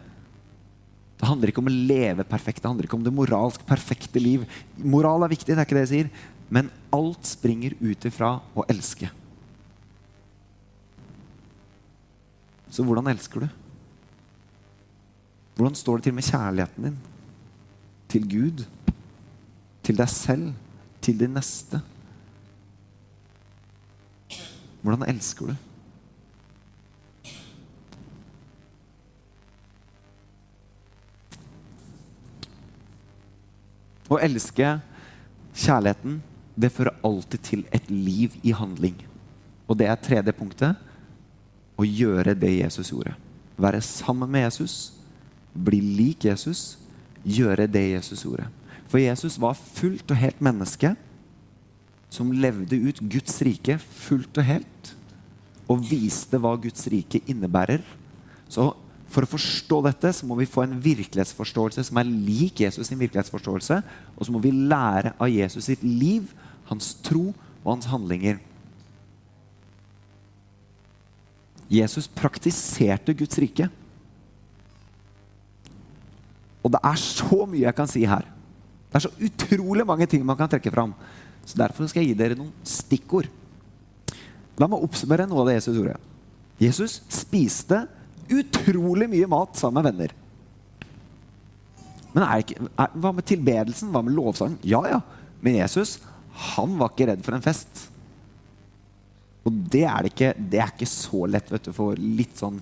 [1.15, 4.43] Det handler ikke om å leve perfekt, det handler ikke om det moralsk perfekte liv.
[4.77, 6.09] Moral er viktig, det er ikke det jeg sier.
[6.51, 9.09] Men alt springer ut ifra å elske.
[12.69, 13.47] Så hvordan elsker du?
[15.55, 16.97] Hvordan står det til med kjærligheten din?
[18.11, 18.65] Til Gud?
[19.87, 20.51] Til deg selv?
[20.99, 21.79] Til din neste?
[24.83, 25.64] Hvordan elsker du?
[34.11, 34.75] Å elske
[35.55, 36.19] kjærligheten,
[36.55, 38.95] det fører alltid til et liv i handling.
[39.67, 40.77] Og det er tredje punktet.
[41.75, 43.15] Å gjøre det Jesus gjorde.
[43.59, 44.93] Være sammen med Jesus,
[45.55, 46.77] bli lik Jesus,
[47.23, 48.47] gjøre det Jesus gjorde.
[48.87, 50.93] For Jesus var fullt og helt menneske
[52.13, 54.91] som levde ut Guds rike fullt og helt.
[55.71, 57.81] Og viste hva Guds rike innebærer.
[58.47, 58.69] Så
[59.15, 62.99] for å forstå dette så må vi få en virkelighetsforståelse som er lik Jesus sin
[62.99, 63.79] virkelighetsforståelse.
[64.17, 66.33] Og så må vi lære av Jesus sitt liv,
[66.67, 67.29] hans tro
[67.63, 68.41] og hans handlinger.
[71.71, 73.69] Jesus praktiserte Guds rike.
[76.65, 78.27] Og det er så mye jeg kan si her.
[78.89, 80.91] Det er så utrolig mange ting man kan trekke fram.
[81.45, 83.29] Så Derfor skal jeg gi dere noen stikkord.
[84.59, 85.99] La meg oppsummere noe av det Jesus gjorde.
[86.59, 87.85] Jesus spiste
[88.31, 90.15] utrolig mye mat sammen med venner.
[92.15, 93.91] Men er ikke, er, hva med tilbedelsen?
[93.91, 94.59] Hva med lovsangen?
[94.63, 95.01] Ja, ja.
[95.43, 95.97] Men Jesus
[96.35, 97.85] han var ikke redd for en fest.
[99.45, 102.57] Og det er, det ikke, det er ikke så lett du, for litt sånn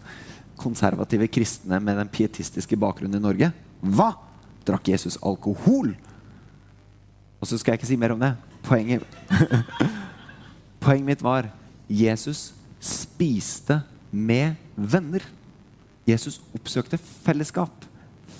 [0.60, 3.49] konservative kristne med den pietistiske bakgrunnen i Norge.
[3.82, 4.12] Hva?
[4.67, 5.93] Drakk Jesus alkohol?
[7.41, 8.34] Og så skal jeg ikke si mer om det.
[8.63, 9.06] Poenget,
[10.84, 11.49] Poenget mitt var
[11.89, 12.52] Jesus
[12.84, 15.26] spiste med venner.
[16.08, 17.86] Jesus oppsøkte fellesskap,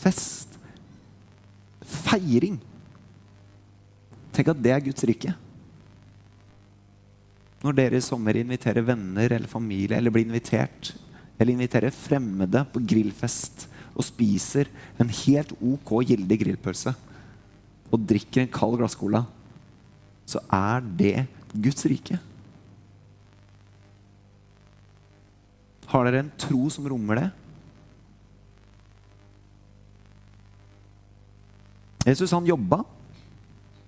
[0.02, 0.58] fest,
[1.84, 2.58] feiring.
[4.34, 5.32] Tenk at det er Guds rike.
[7.64, 10.92] Når dere i sommer inviterer venner eller familie, eller blir invitert,
[11.38, 14.68] eller inviterer fremmede på grillfest og spiser
[15.00, 16.92] en helt ok gildig grillpølse
[17.94, 19.24] og drikker en kald glasscola,
[20.26, 21.16] så er det
[21.54, 22.18] Guds rike.
[25.94, 27.30] Har dere en tro som rommer det?
[32.04, 32.82] Jesus han jobba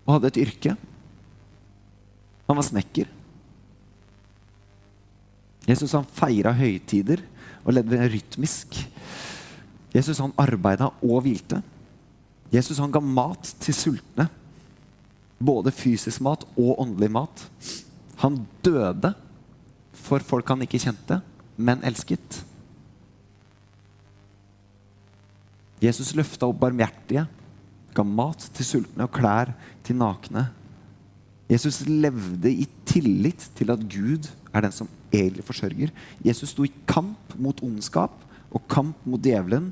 [0.06, 0.76] og hadde et yrke.
[2.46, 3.10] Han var snekker.
[5.66, 7.24] Jesus han feira høytider
[7.66, 8.78] og levde rytmisk.
[9.96, 11.62] Jesus han arbeida og hvilte.
[12.54, 14.28] Jesus han ga mat til sultne.
[15.42, 17.46] Både fysisk mat og åndelig mat.
[18.22, 19.12] Han døde
[20.06, 21.18] for folk han ikke kjente,
[21.58, 22.44] men elsket.
[25.82, 27.26] Jesus løfta opp barmhjertige
[27.96, 29.54] ga mat til sultne og klær
[29.86, 30.50] til nakne.
[31.52, 35.92] Jesus levde i tillit til at Gud er den som egentlig forsørger.
[36.26, 38.14] Jesus sto i kamp mot ondskap
[38.52, 39.72] og kamp mot djevelen.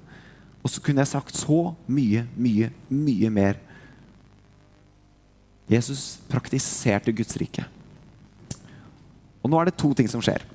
[0.63, 3.59] Og så kunne jeg sagt så mye, mye, mye mer.
[5.71, 7.65] Jesus praktiserte Guds rike.
[9.43, 10.45] Og nå er det to ting som skjer.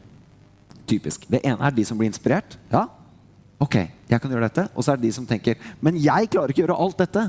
[0.88, 1.26] Typisk.
[1.28, 2.56] Det ene er de som blir inspirert.
[2.72, 2.86] Ja,
[3.60, 3.76] ok,
[4.08, 4.68] jeg kan gjøre dette.
[4.74, 7.26] Og så er det de som tenker Men jeg klarer ikke å gjøre alt dette.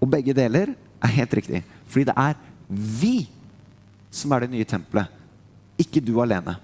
[0.00, 1.62] Og begge deler er helt riktig.
[1.90, 2.38] Fordi det er
[2.70, 3.28] vi
[4.10, 5.10] som er det nye tempelet,
[5.80, 6.56] ikke du alene.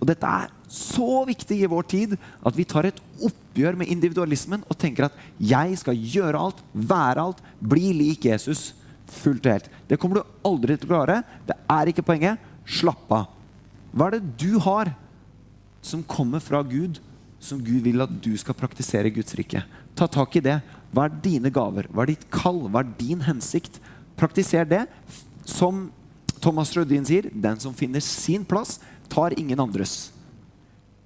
[0.00, 4.62] Og dette er så viktig i vår tid at vi tar et oppgjør med individualismen
[4.70, 8.70] og tenker at jeg skal gjøre alt, være alt, bli lik Jesus
[9.10, 9.68] fullt og helt.
[9.90, 11.20] Det kommer du aldri til å klare.
[11.46, 12.48] Det er ikke poenget.
[12.70, 13.28] Slapp av.
[13.90, 14.92] Hva er det du har
[15.82, 17.00] som kommer fra Gud,
[17.42, 19.64] som Gud vil at du skal praktisere Guds rike?
[19.98, 20.60] Ta tak i det.
[20.90, 21.86] Hva er dine gaver?
[21.90, 22.64] Hva er ditt kall?
[22.68, 23.78] Hva er din hensikt?
[24.18, 24.84] Praktiser det.
[25.46, 25.88] Som
[26.40, 28.78] Thomas Rødin sier, den som finner sin plass,
[29.10, 30.10] tar ingen andres.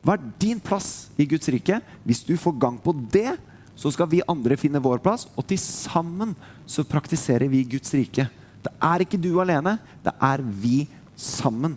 [0.05, 1.81] Hva er din plass i Guds rike?
[2.05, 3.35] Hvis du får gang på det,
[3.75, 6.35] så skal vi andre finne vår plass, og til sammen
[6.66, 8.29] så praktiserer vi Guds rike.
[8.64, 10.85] Det er ikke du alene, det er vi
[11.18, 11.75] sammen.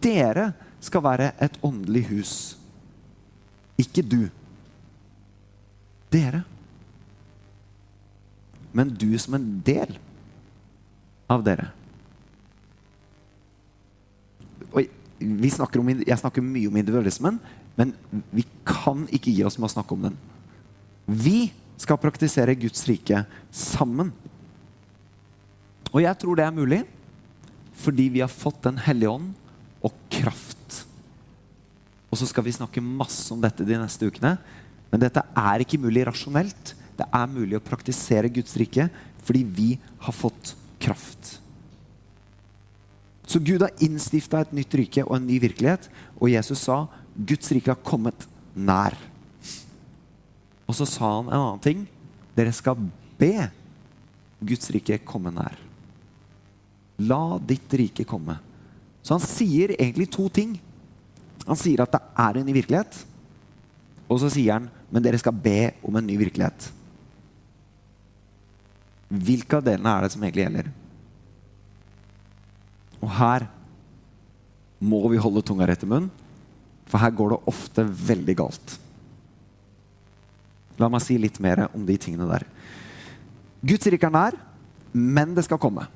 [0.00, 0.52] Dere
[0.84, 2.32] skal være et åndelig hus.
[3.80, 4.28] Ikke du.
[6.14, 6.44] Dere.
[8.74, 9.94] Men du som en del
[11.30, 11.70] av dere.
[14.74, 14.90] Og
[15.54, 17.38] snakker om, jeg snakker mye om individualismen,
[17.78, 17.94] men
[18.34, 20.18] vi kan ikke gi oss med å snakke om den.
[21.06, 24.12] Vi skal praktisere Guds rike sammen.
[25.92, 26.82] Og jeg tror det er mulig
[27.74, 29.32] fordi vi har fått Den hellige ånd
[29.84, 30.84] og kraft.
[32.08, 34.36] Og så skal vi snakke masse om dette de neste ukene.
[34.92, 36.74] Men dette er ikke mulig rasjonelt.
[36.98, 38.88] Det er mulig å praktisere Guds rike
[39.24, 39.70] fordi vi
[40.04, 40.52] har fått
[40.82, 41.38] kraft.
[43.24, 45.88] Så Gud har innstifta et nytt rike og en ny virkelighet.
[46.20, 46.84] Og Jesus sa
[47.16, 48.96] Guds rike har kommet nær.
[50.68, 51.86] Og så sa han en annen ting.
[52.36, 52.76] Dere skal
[53.18, 53.48] be
[54.44, 55.56] Guds rike komme nær.
[57.00, 58.36] La ditt rike komme.
[59.04, 60.58] Så han sier egentlig to ting.
[61.48, 63.00] Han sier at det er en ny virkelighet.
[64.04, 66.68] Og så sier han men dere skal be om en ny virkelighet.
[69.08, 70.70] Hvilke av delene er det som egentlig gjelder?
[73.04, 73.46] Og her
[74.84, 76.10] må vi holde tunga rett i munnen,
[76.88, 78.78] for her går det ofte veldig galt.
[80.80, 82.46] La meg si litt mer om de tingene der.
[83.64, 84.38] Guds rike er nær,
[84.92, 85.86] men det skal komme.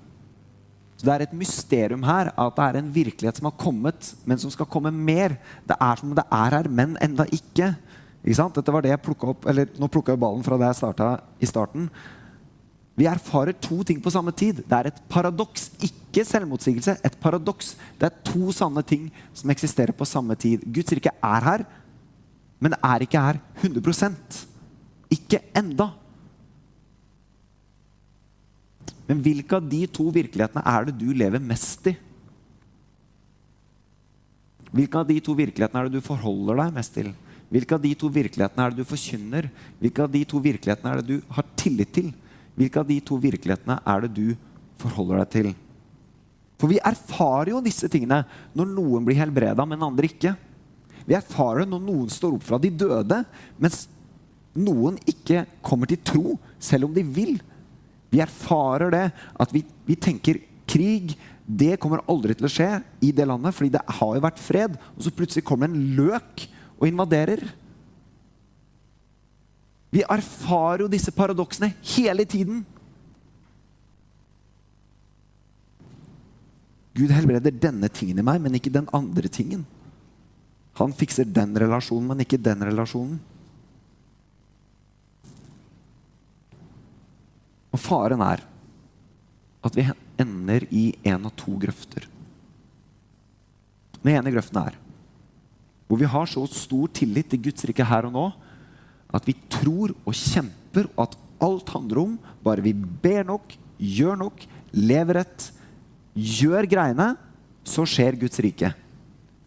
[0.99, 4.38] Så Det er et mysterium her at det er en virkelighet som har kommet, men
[4.38, 5.37] som skal komme mer.
[5.66, 7.77] Det er som det er her, men enda ikke.
[8.25, 8.49] ikke?
[8.55, 11.21] Dette var det jeg plukka opp, eller Nå plukka jeg ballen fra det jeg starta
[11.38, 11.90] i starten.
[12.99, 14.65] Vi erfarer to ting på samme tid.
[14.67, 16.97] Det er et paradoks, ikke selvmotsigelse.
[17.07, 17.77] Et paradoks.
[18.01, 19.07] Det er to sanne ting
[19.39, 20.65] som eksisterer på samme tid.
[20.67, 21.65] Guds rike er her,
[22.59, 24.45] men det er ikke her 100%
[25.15, 25.93] Ikke enda.
[29.09, 31.95] Men hvilke av de to virkelighetene er det du lever mest i?
[34.69, 37.15] Hvilke av de to virkelighetene er det du forholder deg mest til?
[37.49, 39.49] Hvilke av de to virkelighetene er det du forkynner?
[39.81, 42.11] Hvilke av de to virkelighetene er det du har tillit til?
[42.59, 44.27] Hvilke av de to virkelighetene er det du
[44.83, 45.51] forholder deg til?
[46.59, 48.25] For vi erfarer jo disse tingene
[48.59, 50.35] når noen blir helbreda, men andre ikke.
[51.07, 53.23] Vi erfarer det når noen står opp fra de døde,
[53.62, 53.87] mens
[54.59, 57.38] noen ikke kommer til tro, selv om de vil.
[58.11, 61.14] Vi erfarer det at vi, vi tenker krig.
[61.47, 62.71] Det kommer aldri til å skje
[63.05, 64.75] i det landet, fordi det har jo vært fred.
[64.97, 67.44] Og så plutselig kommer en løk og invaderer.
[69.94, 72.61] Vi erfarer jo disse paradoksene hele tiden.
[76.98, 79.64] Gud helbreder denne tingen i meg, men ikke den andre tingen.
[80.79, 83.18] Han fikser den relasjonen, men ikke den relasjonen.
[87.72, 88.42] Og faren er
[89.68, 89.87] at vi
[90.18, 92.07] ender i en av to grøfter.
[93.98, 94.77] Den ene grøften er
[95.88, 98.24] hvor vi har så stor tillit til Guds rike her og nå
[99.14, 104.18] at vi tror og kjemper, og at alt handler om bare vi ber nok, gjør
[104.25, 104.42] nok,
[104.75, 105.49] lever rett,
[106.14, 107.12] gjør greiene,
[107.68, 108.73] så skjer Guds rike.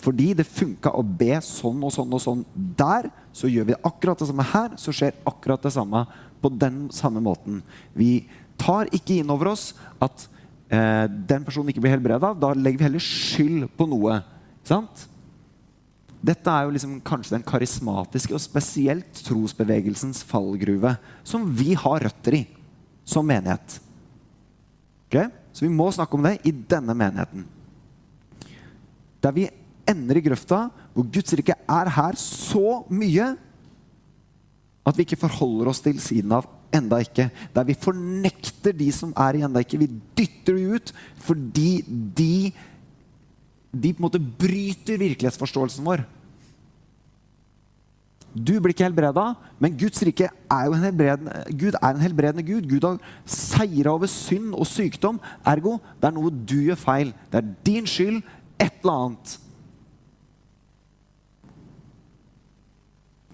[0.02, 4.21] Fordi det funka å be sånn og sånn og sånn der, så gjør vi akkurat
[4.21, 6.06] det samme her, så skjer akkurat det samme
[6.41, 7.62] på den samme måten.
[7.93, 8.26] Vi
[8.62, 9.71] tar ikke inn over oss
[10.02, 10.26] at
[10.74, 12.34] eh, den personen ikke blir helbreda.
[12.34, 14.17] Da legger vi heller skyld på noe.
[14.65, 15.06] Sant?
[16.21, 20.93] Dette er jo liksom kanskje den karismatiske og spesielt trosbevegelsens fallgruve,
[21.25, 22.43] som vi har røtter i
[23.07, 23.79] som menighet.
[25.10, 25.31] Okay?
[25.51, 27.47] Så vi må snakke om det i denne menigheten.
[29.21, 29.49] Der vi
[29.89, 33.34] ender i grøfta, hvor Guds rike er her så mye
[34.88, 37.27] at vi ikke forholder oss til siden av enda ikke.
[37.53, 39.81] Der vi fornekter de som er i enda ikke.
[39.81, 41.81] Vi dytter de ut fordi
[42.17, 42.51] de,
[43.71, 46.03] de på en måte bryter virkelighetsforståelsen vår.
[48.31, 52.45] Du blir ikke helbreda, men Guds rike er jo en helbredende, Gud er en helbredende
[52.47, 52.67] Gud.
[52.67, 55.19] Gud har seira over synd og sykdom.
[55.47, 57.12] Ergo, det er noe du gjør feil.
[57.31, 58.21] Det er din skyld.
[58.62, 59.36] Et eller annet.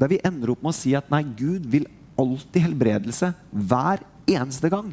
[0.01, 1.85] Der vi ender opp med å si at nei, Gud vil
[2.17, 4.91] alltid helbredelse hver eneste gang.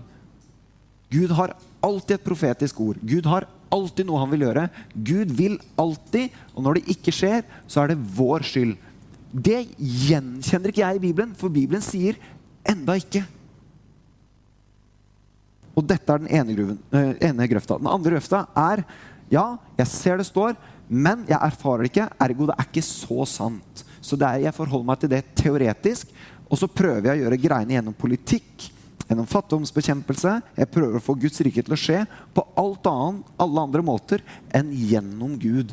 [1.12, 3.00] Gud har alltid et profetisk ord.
[3.00, 4.66] Gud har alltid noe han vil gjøre.
[4.94, 8.74] Gud vil alltid, og når det ikke skjer, så er det vår skyld.
[9.34, 12.18] Det gjenkjenner ikke jeg i Bibelen, for Bibelen sier
[12.68, 13.24] enda ikke.
[15.74, 17.80] Og dette er den ene, gruven, øh, ene grøfta.
[17.80, 18.84] Den andre grøfta er
[19.32, 20.54] ja, jeg ser det står,
[20.88, 22.10] men jeg erfarer det ikke.
[22.22, 23.84] Ergo det er ikke så sant.
[24.04, 26.12] Så er, jeg forholder meg til det teoretisk,
[26.44, 28.68] og så prøver jeg å gjøre greiene gjennom politikk,
[29.14, 30.34] gjennom fattigdomsbekjempelse.
[30.58, 32.02] Jeg prøver å få Guds rike til å skje
[32.34, 35.72] på alt annet, alle andre måter enn gjennom Gud.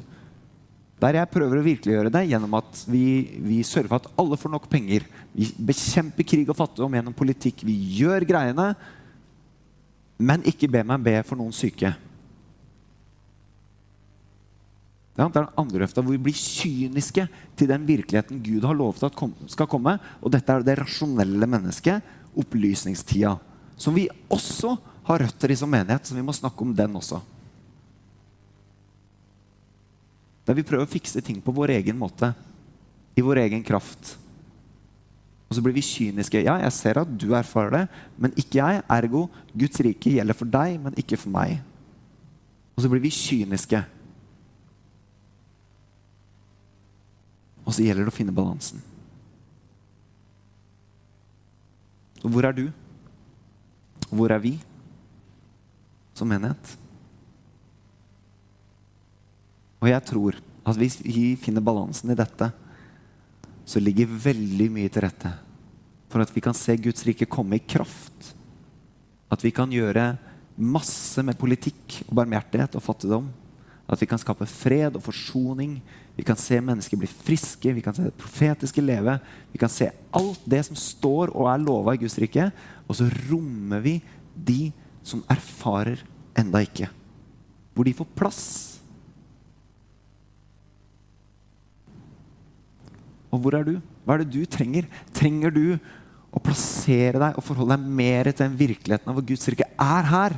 [1.02, 4.54] Der jeg prøver å virkeliggjøre det gjennom at vi, vi sørger for at alle får
[4.54, 5.08] nok penger.
[5.34, 7.66] Vi bekjemper krig og fattigdom gjennom politikk.
[7.66, 8.70] Vi gjør greiene,
[10.22, 11.96] men ikke be meg be for noen syke.
[15.12, 17.26] Det er den andre øfta hvor vi blir kyniske
[17.60, 19.18] til den virkeligheten Gud har lovet at
[19.52, 19.98] skal komme.
[20.22, 22.06] Og dette er det rasjonelle mennesket,
[22.38, 23.36] opplysningstida,
[23.75, 24.75] som vi også
[25.07, 26.05] har røtter i som menighet.
[26.07, 27.21] Så vi må snakke om den også.
[30.45, 32.34] Der vi prøver å fikse ting på vår egen måte,
[33.17, 34.15] i vår egen kraft.
[35.51, 36.39] Og så blir vi kyniske.
[36.45, 37.82] Ja, jeg ser at du erfarer det,
[38.15, 38.84] men ikke jeg.
[38.88, 41.57] Ergo Guds rike gjelder for deg, men ikke for meg.
[42.71, 43.82] Og så blir vi kyniske.
[47.65, 48.79] Og så gjelder det å finne balansen.
[52.11, 52.67] Og hvor er du?
[54.11, 54.53] Hvor er vi
[56.13, 56.76] som menighet?
[59.82, 62.51] Og jeg tror at hvis vi finner balansen i dette,
[63.65, 65.32] så ligger veldig mye til rette
[66.11, 68.34] for at vi kan se Guds rike komme i kraft.
[69.32, 70.11] At vi kan gjøre
[70.59, 73.30] masse med politikk og barmhjertighet og fattigdom.
[73.92, 75.76] At vi kan skape fred og forsoning.
[76.16, 79.18] Vi kan se mennesker bli friske, vi kan se det profetiske leve.
[79.52, 82.50] Vi kan se alt det som står og er lova i Guds rike.
[82.88, 83.98] Og så rommer vi
[84.32, 84.72] de
[85.04, 86.06] som erfarer
[86.39, 86.88] enda ikke.
[87.76, 88.46] Hvor de får plass
[93.32, 93.76] Og hvor er du?
[94.04, 94.88] Hva er det du trenger?
[95.16, 95.66] Trenger du
[96.32, 100.10] å plassere deg og forholde deg mer til den virkeligheten av hvor Guds rike er
[100.12, 100.36] her?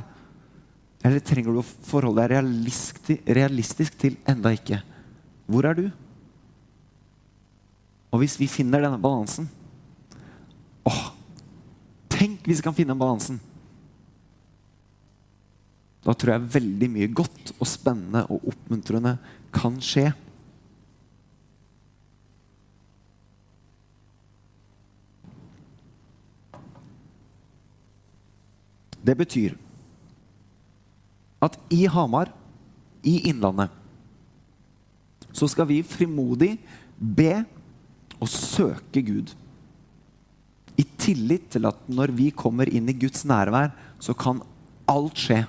[1.04, 4.80] Eller trenger du å forholde deg realistisk, realistisk til enda ikke?
[5.44, 5.84] Hvor er du?
[8.14, 9.50] Og hvis vi finner denne balansen
[10.86, 11.10] åh,
[12.14, 13.40] Tenk hvis vi kan finne den balansen!
[16.04, 19.16] Da tror jeg veldig mye godt og spennende og oppmuntrende
[19.54, 20.10] kan skje.
[29.04, 29.56] Det betyr
[31.44, 32.30] at i Hamar,
[33.04, 33.72] i Innlandet,
[35.34, 36.54] så skal vi frimodig
[36.96, 37.42] be
[38.22, 39.32] og søke Gud.
[40.78, 44.40] I tillit til at når vi kommer inn i Guds nærvær, så kan
[44.90, 45.42] alt skje.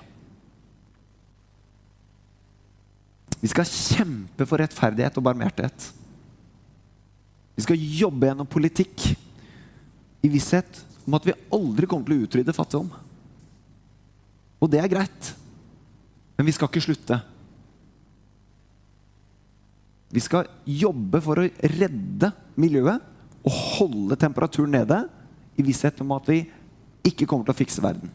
[3.40, 5.90] Vi skal kjempe for rettferdighet og barmhjertighet.
[7.56, 9.10] Vi skal jobbe gjennom politikk
[10.26, 12.90] i visshet om at vi aldri kommer til å utrydde fattigdom.
[14.60, 15.34] Og det er greit.
[16.36, 17.18] Men vi skal ikke slutte.
[20.12, 22.30] Vi skal jobbe for å redde
[22.60, 23.02] miljøet
[23.46, 25.00] og holde temperaturen nede
[25.56, 26.44] i visshet om at vi
[27.06, 28.12] ikke kommer til å fikse verden.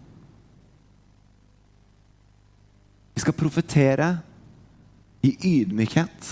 [3.16, 4.08] Vi skal profetere
[5.26, 6.32] i ydmykhet,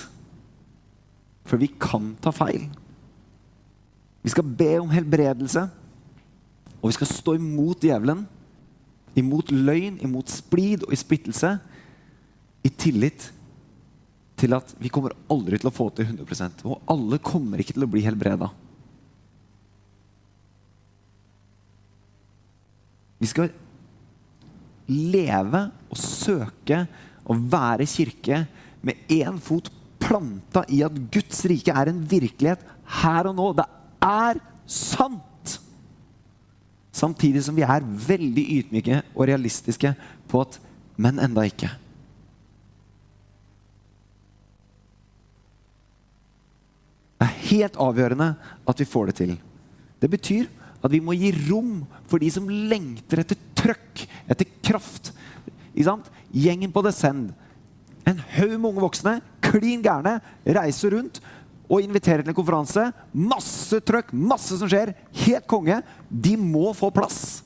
[1.45, 2.65] for vi kan ta feil.
[4.23, 5.67] Vi skal be om helbredelse,
[6.79, 8.25] og vi skal stå imot djevelen
[9.19, 11.55] imot løgn, imot splid og i splittelse,
[12.63, 13.29] i tillit
[14.39, 17.85] til at vi kommer aldri til å få til 100% Og alle kommer ikke til
[17.85, 18.49] å bli helbreda.
[23.19, 23.51] Vi skal
[24.89, 26.85] leve og søke
[27.29, 28.45] og være kirke
[28.81, 29.67] med én fot
[29.99, 32.63] planta i at Guds rike er en virkelighet
[33.03, 33.49] her og nå.
[33.59, 33.67] Det
[34.07, 35.59] er sant!
[36.95, 39.93] Samtidig som vi er veldig ydmyke og realistiske
[40.31, 40.59] på at
[40.99, 41.69] Men enda ikke.
[47.19, 48.29] Det er helt avgjørende
[48.69, 49.33] at vi får det til.
[49.99, 50.47] Det betyr
[50.79, 55.11] at vi må gi rom for de som lengter etter trøkk, etter kraft.
[55.75, 57.33] Gjengen på Descend.
[58.07, 60.15] En haug med unge voksne, klin gærne,
[60.47, 61.19] reiser rundt
[61.69, 62.87] og inviterer til en konferanse.
[63.13, 64.95] Masse trøkk, masse som skjer.
[65.25, 65.81] Helt konge.
[66.09, 67.43] De må få plass.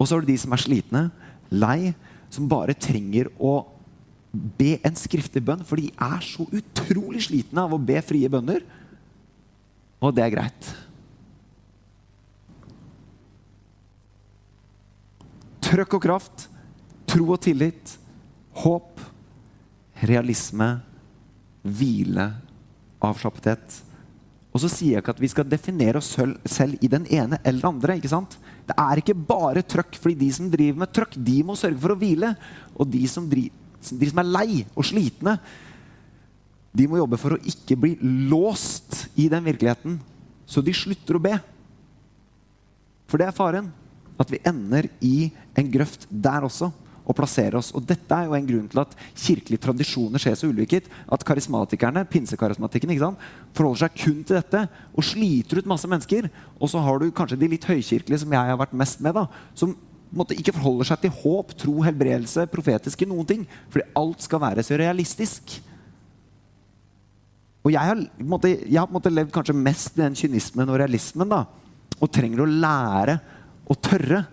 [0.00, 1.04] Og så har du de som er slitne,
[1.52, 1.92] lei,
[2.32, 3.60] som bare trenger å
[4.32, 8.62] be en skriftlig bønn, for de er så utrolig slitne av å be frie bønner.
[10.00, 10.70] Og det er greit.
[15.70, 16.46] Trøkk og kraft,
[17.10, 17.96] tro og tillit,
[18.62, 19.02] håp,
[20.06, 20.72] realisme
[21.62, 22.30] hvile,
[23.04, 23.80] avslappethet.
[24.50, 27.68] Og så sier jeg ikke at vi skal definere oss selv, i den ene eller
[27.70, 27.98] andre.
[27.98, 28.34] ikke sant?
[28.66, 31.94] Det er ikke bare trøkk, fordi de som driver med trøkk, de må sørge for
[31.94, 32.32] å hvile.
[32.74, 35.38] Og de som, driver, de som er lei og slitne,
[36.70, 37.96] de må jobbe for å ikke bli
[38.30, 39.96] låst i den virkeligheten,
[40.46, 41.34] så de slutter å be.
[43.10, 43.72] For det er faren.
[44.20, 46.70] At vi ender i en grøft der også.
[47.10, 47.72] og plasserer oss.
[47.74, 50.86] Og dette er jo en grunn til at kirkelige tradisjoner skjer så ulikt.
[51.10, 53.24] At karismatikerne, pinsekarismatikken, ikke sant,
[53.56, 54.60] forholder seg kun til dette
[54.94, 56.28] og sliter ut masse mennesker.
[56.60, 59.26] Og så har du kanskje de litt høykirkelige, som jeg har vært mest med, da,
[59.58, 59.74] som
[60.16, 63.44] måte, ikke forholder seg til håp, tro, helbredelse, profetiske noen ting.
[63.70, 65.58] Fordi alt skal være så realistisk.
[67.60, 71.30] Og jeg har, måte, jeg har måte, levd kanskje mest i den kynismen og realismen.
[71.30, 71.44] da,
[72.00, 73.18] Og trenger å lære
[73.70, 74.24] å tørre.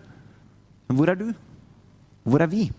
[0.87, 1.31] Men hvor er du?
[2.27, 2.69] Hvor er vi?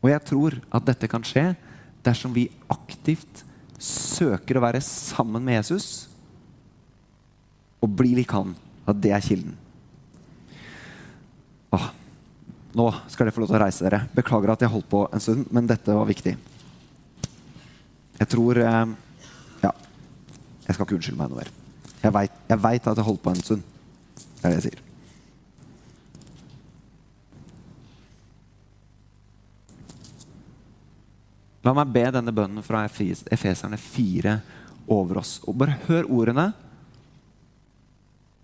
[0.00, 1.50] Og jeg tror at dette kan skje
[2.04, 3.44] dersom vi aktivt
[3.80, 6.08] søker å være sammen med Jesus
[7.80, 8.54] og bli lik han.
[8.90, 9.54] At det er kilden.
[11.70, 11.86] Åh,
[12.74, 14.02] nå skal dere få lov til å reise dere.
[14.16, 16.34] Beklager at jeg holdt på en stund, men dette var viktig.
[18.20, 18.84] Jeg tror eh,
[19.64, 19.72] Ja.
[20.66, 21.56] Jeg skal ikke unnskylde meg noe mer.
[22.00, 23.66] Jeg veit at jeg holdt på en stund.
[24.16, 24.86] Det er det jeg sier.
[31.60, 34.38] La meg be denne bønnen fra Efeserne 4
[34.90, 35.36] over oss.
[35.44, 36.46] Og bare hør ordene,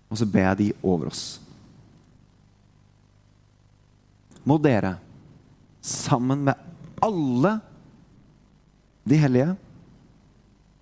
[0.07, 1.25] og så ber jeg de over oss.
[4.47, 4.95] Må dere,
[5.83, 6.55] sammen med
[7.03, 7.57] alle
[9.07, 9.55] de hellige,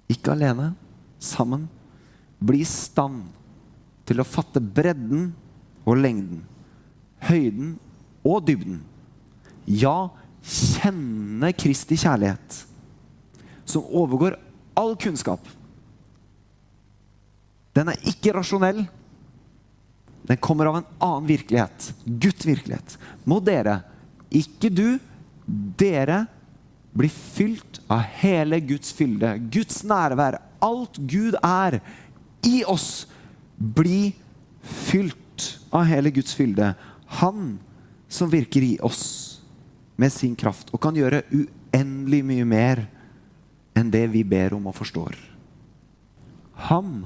[0.09, 0.71] ikke alene,
[1.21, 1.65] sammen,
[2.37, 3.23] bli i stand
[4.05, 5.31] til å fatte bredden
[5.85, 6.43] og lengden,
[7.25, 7.73] høyden
[8.25, 8.83] og dybden.
[9.65, 10.11] Ja,
[10.45, 12.59] kjenne Kristi kjærlighet,
[13.65, 14.37] som overgår
[14.77, 15.41] all kunnskap.
[17.75, 18.85] Den er ikke rasjonell.
[20.27, 21.93] Den kommer av en annen virkelighet.
[22.05, 22.97] Guds virkelighet.
[23.23, 23.79] Må dere,
[24.33, 24.97] ikke du,
[25.77, 26.25] dere
[26.95, 29.35] bli fylt av hele Guds fylde.
[29.53, 30.39] Guds nærvær.
[30.65, 31.79] Alt Gud er
[32.47, 33.05] i oss.
[33.57, 34.15] Bli
[34.65, 36.73] fylt av hele Guds fylde.
[37.21, 37.57] Han
[38.09, 39.05] som virker i oss
[39.95, 42.85] med sin kraft og kan gjøre uendelig mye mer
[43.75, 45.15] enn det vi ber om og forstår.
[46.69, 47.03] Ham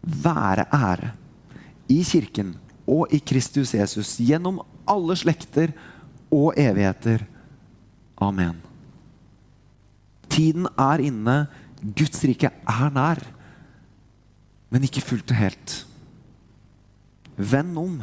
[0.00, 1.10] være ære
[1.90, 2.54] i kirken
[2.88, 5.74] og i Kristus Jesus gjennom alle slekter
[6.30, 7.24] og evigheter.
[8.20, 8.58] Amen.
[10.30, 11.36] Tiden er inne.
[11.80, 13.22] Guds rike er nær,
[14.68, 15.76] men ikke fullt og helt.
[17.40, 17.94] Vend om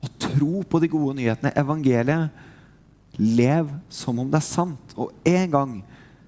[0.00, 2.30] og tro på de gode nyhetene, evangeliet
[3.20, 4.94] Lev som om det er sant.
[4.96, 5.72] Og en gang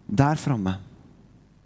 [0.06, 0.74] der framme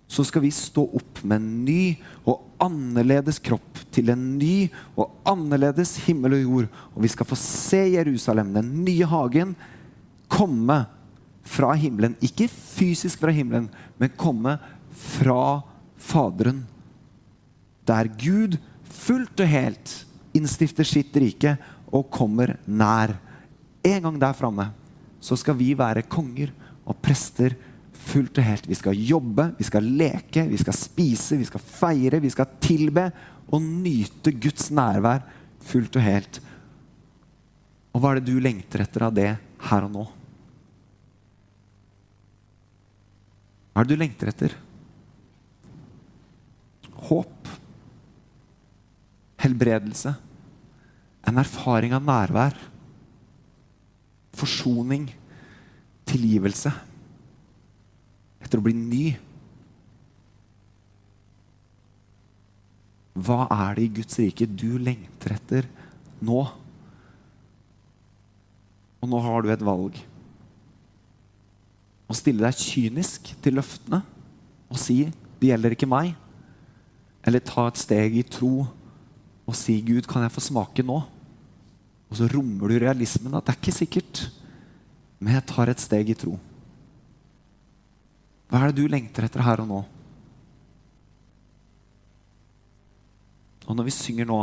[0.07, 5.97] så skal vi stå opp med ny og annerledes kropp til en ny og annerledes
[6.07, 6.69] himmel og jord.
[6.95, 9.55] Og vi skal få se Jerusalem, den nye hagen,
[10.29, 10.85] komme
[11.47, 12.17] fra himmelen.
[12.25, 14.57] Ikke fysisk fra himmelen, men komme
[14.91, 15.63] fra
[15.97, 16.65] Faderen.
[17.87, 18.59] Der Gud
[18.91, 19.93] fullt og helt
[20.37, 21.57] innstifter sitt rike
[21.95, 23.15] og kommer nær.
[23.87, 24.69] En gang der framme
[25.23, 26.53] så skal vi være konger
[26.87, 27.57] og prester
[28.07, 28.69] fullt og helt.
[28.71, 33.09] Vi skal jobbe, vi skal leke, vi skal spise, vi skal feire, vi skal tilbe
[33.47, 35.25] og nyte Guds nærvær
[35.67, 36.41] fullt og helt.
[37.95, 39.33] Og hva er det du lengter etter av det
[39.71, 40.05] her og nå?
[43.73, 44.55] Hva er det du lengter etter?
[47.09, 47.51] Håp.
[49.43, 50.15] Helbredelse.
[51.27, 52.57] En erfaring av nærvær
[54.37, 55.09] forsoning,
[56.07, 56.73] tilgivelse.
[58.47, 59.05] Etter å bli ny.
[63.17, 65.67] Hva er det i Guds rike du lengter etter
[66.23, 66.45] nå?
[69.03, 69.99] Og nå har du et valg.
[72.07, 74.05] Å stille deg kynisk til løftene
[74.71, 76.15] og si 'det gjelder ikke meg'.
[77.27, 78.67] Eller ta et steg i tro
[79.47, 81.03] og si 'Gud, kan jeg få smake nå'?
[82.11, 84.31] Og så rommer du realismen at det er ikke sikkert,
[85.19, 86.39] men jeg tar et steg i tro.
[88.47, 89.81] Hva er det du lengter etter her og nå?
[93.67, 94.39] Og når vi synger nå,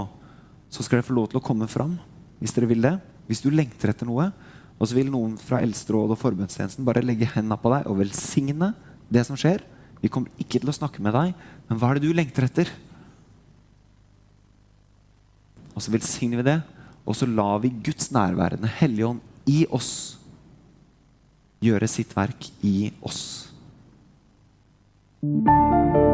[0.68, 1.95] så skal dere få lov til å komme fram
[2.41, 2.97] hvis dere vil det.
[3.30, 4.28] Hvis du lengter etter noe,
[4.76, 8.74] og så vil noen fra Eldsterådet og forbundstjenesten bare legge hendene på deg og velsigne
[9.14, 9.64] det som skjer.
[10.04, 11.32] Vi kommer ikke til å snakke med deg,
[11.70, 12.68] men hva er det du lengter etter?
[15.72, 16.60] Og så velsigner vi det
[17.04, 20.20] og så lar vi Guds nærværende Hellige Ånd i oss
[21.64, 23.53] gjøre sitt verk i oss.
[25.24, 26.12] you